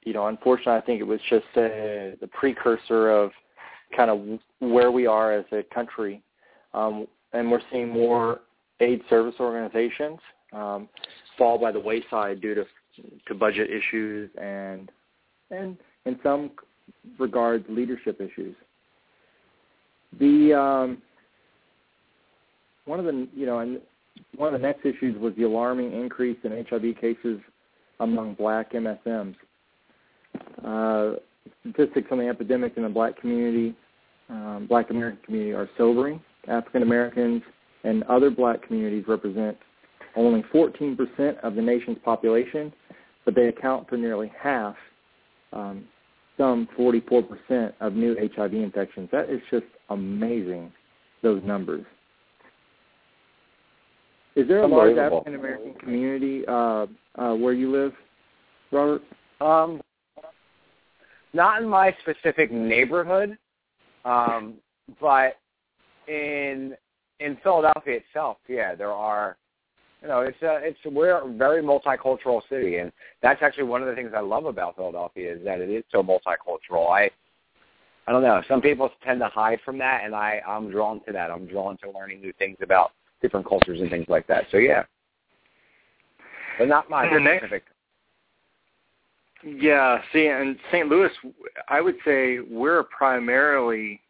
[0.03, 3.31] you know, unfortunately, I think it was just uh, the precursor of
[3.97, 6.23] kind of where we are as a country,
[6.73, 8.41] um, and we're seeing more
[8.81, 10.19] aid service organizations
[10.53, 10.89] um,
[11.37, 12.65] fall by the wayside due to
[13.27, 14.91] to budget issues and
[15.51, 15.77] and
[16.07, 16.51] in some
[17.19, 18.55] regards leadership issues.
[20.19, 21.03] The um,
[22.85, 23.81] one of the you know and
[24.37, 27.41] one of the next issues was the alarming increase in HIV cases
[28.01, 29.35] among Black MSMs.
[30.65, 31.19] Uh,
[31.61, 33.75] statistics on the epidemic in the Black community,
[34.29, 36.21] um, Black American community, are sobering.
[36.49, 37.43] African Americans
[37.85, 39.57] and other Black communities represent
[40.17, 42.73] only 14% of the nation's population,
[43.25, 44.77] but they account for nearly half,
[45.53, 45.85] um,
[46.37, 49.09] some 44% of new HIV infections.
[49.13, 50.73] That is just amazing,
[51.23, 51.85] those numbers.
[54.37, 57.93] Is there a large African American community uh, uh, where you live,
[58.73, 59.03] Robert?
[59.41, 59.81] Um,
[61.33, 63.39] not in my specific neighborhood,
[64.05, 64.55] um,
[65.01, 65.37] but
[66.09, 66.77] in
[67.21, 69.37] in Philadelphia itself, yeah, there are.
[70.03, 72.93] You know, it's a it's we're a very multicultural city, and
[73.23, 76.03] that's actually one of the things I love about Philadelphia is that it is so
[76.03, 76.91] multicultural.
[76.91, 77.11] I
[78.07, 78.43] I don't know.
[78.47, 81.31] Some people tend to hide from that, and I I'm drawn to that.
[81.31, 82.91] I'm drawn to learning new things about
[83.23, 84.45] different cultures and things like that.
[84.51, 84.83] So yeah,
[86.59, 87.65] but not my And the next- specific.
[89.45, 90.89] Yeah, see, in St.
[90.89, 91.11] Louis,
[91.69, 94.01] I would say we're primarily,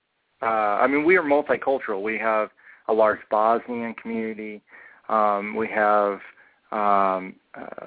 [0.40, 0.44] uh,
[0.80, 2.02] I mean, we are multicultural.
[2.02, 2.50] We have
[2.88, 4.62] a large Bosnian community.
[5.08, 6.20] Um, we have,
[6.70, 7.86] um, uh,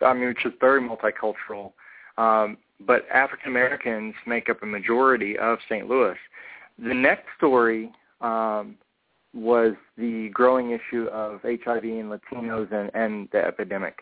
[0.00, 1.72] I mean, which is very multicultural.
[2.16, 5.86] Um, but African Americans make up a majority of St.
[5.86, 6.16] Louis.
[6.78, 8.76] The next story um,
[9.34, 13.98] was the growing issue of HIV in Latinos and, and the epidemic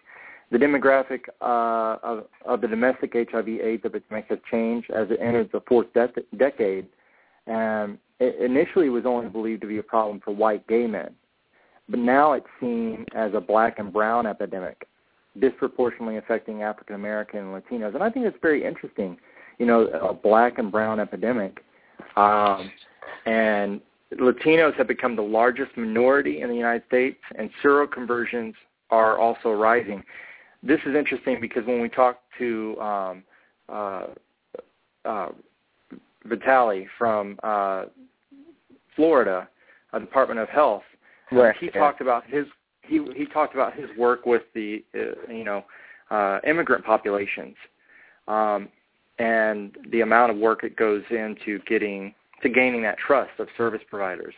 [0.52, 5.62] the demographic uh, of, of the domestic HIV/AIDS epidemic has changed as it enters the
[5.66, 6.86] fourth de- decade.
[7.46, 11.14] And it initially was only believed to be a problem for white gay men,
[11.88, 14.86] but now it's seen as a black and brown epidemic,
[15.40, 17.94] disproportionately affecting African American and Latinos.
[17.94, 19.16] And I think it's very interesting,
[19.58, 21.64] you know, a black and brown epidemic.
[22.16, 22.70] Um,
[23.24, 23.80] and
[24.20, 28.52] Latinos have become the largest minority in the United States, and seroconversions
[28.90, 30.04] are also rising
[30.62, 33.22] this is interesting because when we talked to um,
[33.68, 34.06] uh,
[35.04, 35.28] uh,
[36.24, 37.84] Vitali from uh,
[38.94, 39.48] Florida,
[39.92, 40.82] uh, Department of Health,
[41.32, 41.80] Right, he yeah.
[41.80, 42.46] talked about his
[42.82, 45.64] he he talked about his work with the uh, you know
[46.10, 47.56] uh, immigrant populations
[48.28, 48.68] um,
[49.18, 53.80] and the amount of work it goes into getting to gaining that trust of service
[53.88, 54.34] providers.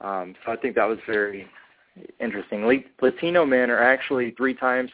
[0.00, 1.48] Um, so I think that was very
[2.20, 2.84] interesting.
[3.00, 4.90] Latino men are actually three times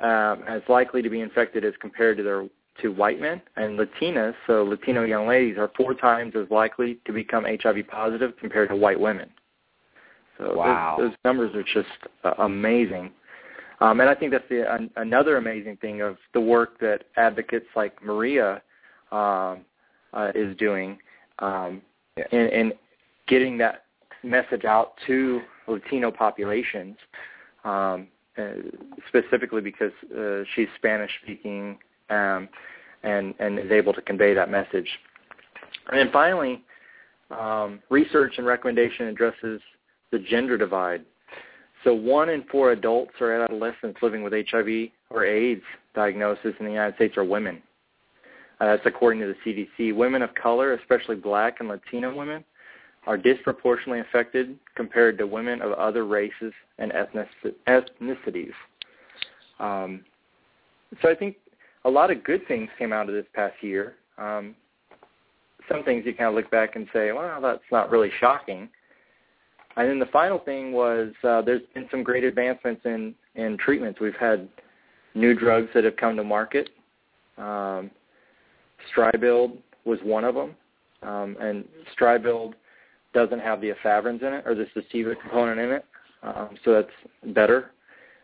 [0.00, 2.46] um, as likely to be infected as compared to their
[2.82, 7.12] to white men, and Latinas, so Latino young ladies, are four times as likely to
[7.12, 9.30] become HIV positive compared to white women.
[10.36, 10.96] So those- Wow.
[10.98, 11.88] those, numbers are just
[12.24, 13.12] uh, amazing.
[13.80, 17.66] Um, and I think that's the, an, another amazing thing of the work that advocates
[17.76, 18.60] like Maria
[19.12, 19.64] um,
[20.12, 20.98] uh, is doing
[21.38, 21.80] um,
[22.32, 22.72] in, in
[23.28, 23.84] getting that
[24.22, 26.96] message out to Latino populations,
[27.64, 28.08] um,
[29.08, 31.78] specifically because uh, she's Spanish speaking
[32.10, 32.48] um,
[33.02, 34.88] and and is able to convey that message.
[35.90, 36.62] And then finally,
[37.30, 39.60] um, research and recommendation addresses
[40.10, 41.04] the gender divide.
[41.82, 45.62] So one in four adults or adolescents living with HIV or AIDS
[45.94, 47.62] diagnosis in the United States are women.
[48.60, 49.94] Uh, that's according to the CDC.
[49.94, 52.44] Women of color, especially black and Latino women,
[53.06, 58.52] are disproportionately affected compared to women of other races and ethnicities.
[59.60, 60.04] Um,
[61.02, 61.36] so I think
[61.84, 63.94] a lot of good things came out of this past year.
[64.16, 64.54] Um,
[65.68, 68.68] some things you kind of look back and say, well, that's not really shocking.
[69.76, 74.00] And then the final thing was uh, there's been some great advancements in, in treatments.
[74.00, 74.48] We've had
[75.14, 76.70] new drugs that have come to market.
[77.38, 77.90] Um,
[79.84, 80.54] was one of them,
[81.02, 81.64] um, and
[81.98, 82.54] Stribild
[83.14, 85.84] doesn't have the efavirenz in it or the Sustiva component in it,
[86.22, 87.70] um, so that's better.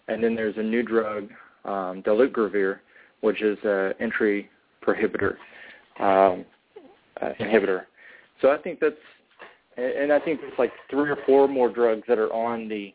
[0.09, 1.28] And then there's a new drug,
[1.64, 2.80] um, dolutegravir,
[3.20, 4.51] which is an entry
[4.84, 5.36] prohibitor
[6.01, 6.45] um,
[7.20, 7.84] uh, inhibitor.
[8.41, 8.97] So I think that's,
[9.76, 12.93] and I think there's like three or four more drugs that are on the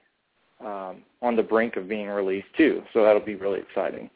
[0.62, 2.82] um, on the brink of being released too.
[2.94, 4.10] So that'll be really exciting.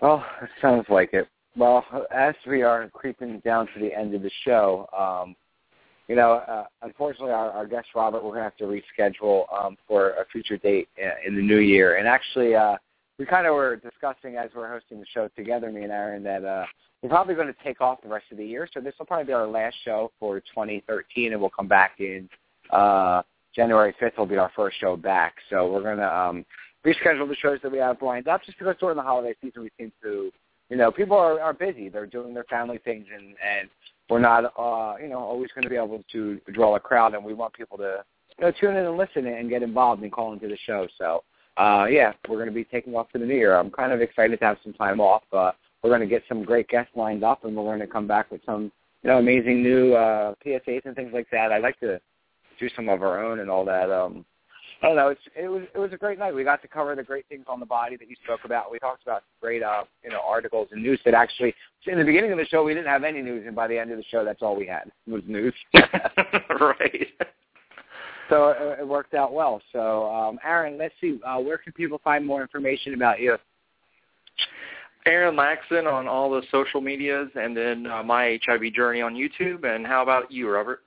[0.00, 1.28] Well, it sounds like it.
[1.56, 1.84] Well,
[2.14, 5.34] as we are creeping down to the end of the show, um,
[6.08, 9.76] you know, uh, unfortunately, our, our guest Robert, we're going to have to reschedule um,
[9.86, 10.88] for a future date
[11.26, 11.96] in the new year.
[11.96, 12.76] And actually, uh,
[13.18, 16.44] we kind of were discussing as we're hosting the show together, me and Aaron, that
[16.44, 16.64] uh,
[17.02, 18.68] we're probably going to take off the rest of the year.
[18.72, 22.28] So this will probably be our last show for 2013, and we'll come back in
[22.70, 23.22] uh,
[23.54, 24.16] January 5th.
[24.16, 25.34] Will be our first show back.
[25.50, 26.46] So we're going to um,
[26.86, 29.70] reschedule the shows that we have lined up, just because during the holiday season we
[29.78, 30.30] seem to,
[30.70, 31.88] you know, people are, are busy.
[31.88, 33.68] They're doing their family things, and and
[34.08, 37.24] we're not, uh, you know, always going to be able to draw a crowd, and
[37.24, 38.04] we want people to,
[38.38, 40.86] you know, tune in and listen and get involved and call into the show.
[40.96, 41.24] So,
[41.58, 43.56] uh, yeah, we're going to be taking off for the new year.
[43.56, 45.22] I'm kind of excited to have some time off.
[45.32, 45.52] Uh,
[45.82, 48.30] we're going to get some great guests lined up, and we're going to come back
[48.30, 51.52] with some, you know, amazing new uh, PSAs and things like that.
[51.52, 52.00] I'd like to
[52.58, 53.90] do some of our own and all that.
[53.90, 54.24] Um,
[54.82, 55.08] I don't know.
[55.08, 56.34] It's, it was it was a great night.
[56.34, 58.70] We got to cover the great things on the body that you spoke about.
[58.70, 61.54] We talked about great uh, you know articles and news that actually
[61.86, 63.90] in the beginning of the show we didn't have any news, and by the end
[63.90, 65.54] of the show that's all we had was news.
[65.74, 67.08] right.
[68.28, 69.60] So it, it worked out well.
[69.72, 71.18] So um, Aaron, let's see.
[71.26, 73.36] Uh, where can people find more information about you?
[75.06, 79.64] Aaron Laxton on all the social medias, and then uh, my HIV journey on YouTube.
[79.64, 80.82] And how about you, Robert?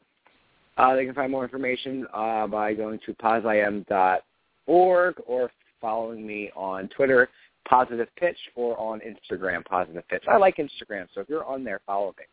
[0.77, 6.87] Uh, they can find more information uh, by going to posim.org or following me on
[6.89, 7.29] Twitter,
[7.67, 10.23] Positive Pitch, or on Instagram, Positive Pitch.
[10.29, 12.25] I like Instagram, so if you're on there, follow me.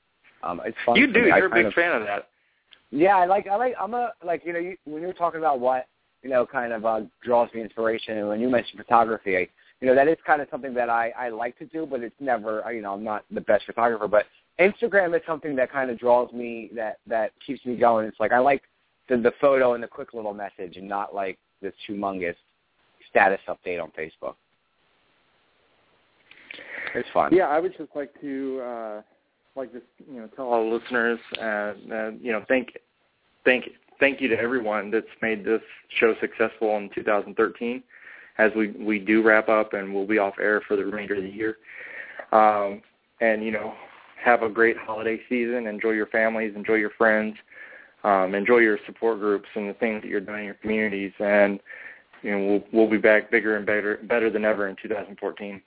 [0.42, 0.96] Um, it's fun.
[0.96, 1.20] You do.
[1.20, 2.28] You're a big of, fan of that.
[2.90, 3.48] Yeah, I like.
[3.48, 3.74] I like.
[3.80, 4.42] I'm a like.
[4.44, 5.86] You know, you, when you were talking about what
[6.22, 9.48] you know, kind of uh, draws me inspiration, and when you mentioned photography, I,
[9.80, 12.14] you know, that is kind of something that I I like to do, but it's
[12.20, 12.64] never.
[12.72, 14.26] You know, I'm not the best photographer, but
[14.60, 18.06] Instagram is something that kind of draws me that that keeps me going.
[18.06, 18.62] It's like I like
[19.08, 22.36] the the photo and the quick little message, and not like this humongous
[23.10, 24.34] status update on Facebook.
[26.94, 27.34] It's fun.
[27.34, 29.02] Yeah, I would just like to uh,
[29.54, 31.72] like just you know tell all the listeners, uh,
[32.20, 32.78] you know, thank
[33.44, 33.64] thank
[34.00, 35.62] thank you to everyone that's made this
[35.98, 37.82] show successful in 2013.
[38.38, 41.22] As we we do wrap up, and we'll be off air for the remainder of
[41.22, 41.56] the year.
[42.32, 42.82] Um,
[43.20, 43.74] and you know,
[44.22, 45.66] have a great holiday season.
[45.66, 46.54] Enjoy your families.
[46.56, 47.36] Enjoy your friends.
[48.04, 51.12] Um, enjoy your support groups and the things that you're doing in your communities.
[51.18, 51.60] And
[52.22, 55.60] you know, we'll we'll be back bigger and better better than ever in 2014.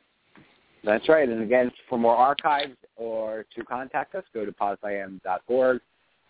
[0.84, 1.28] That's right.
[1.28, 5.82] And again, for more archives or to contact us, go to posim.org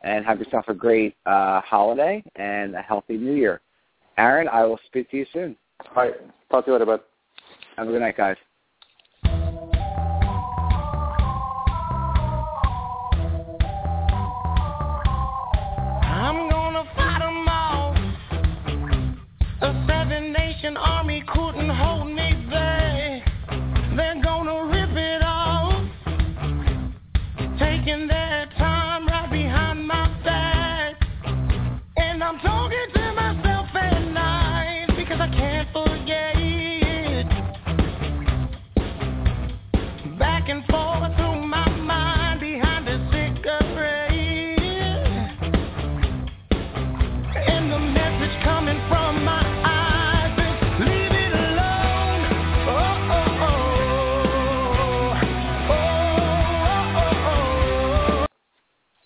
[0.03, 3.61] and have yourself a great uh, holiday and a healthy new year.
[4.17, 5.55] Aaron, I will speak to you soon.
[5.95, 6.13] All right.
[6.49, 7.01] Talk to you later, bud.
[7.78, 8.36] Have a good night, guys.
[20.78, 22.11] Army couldn't hold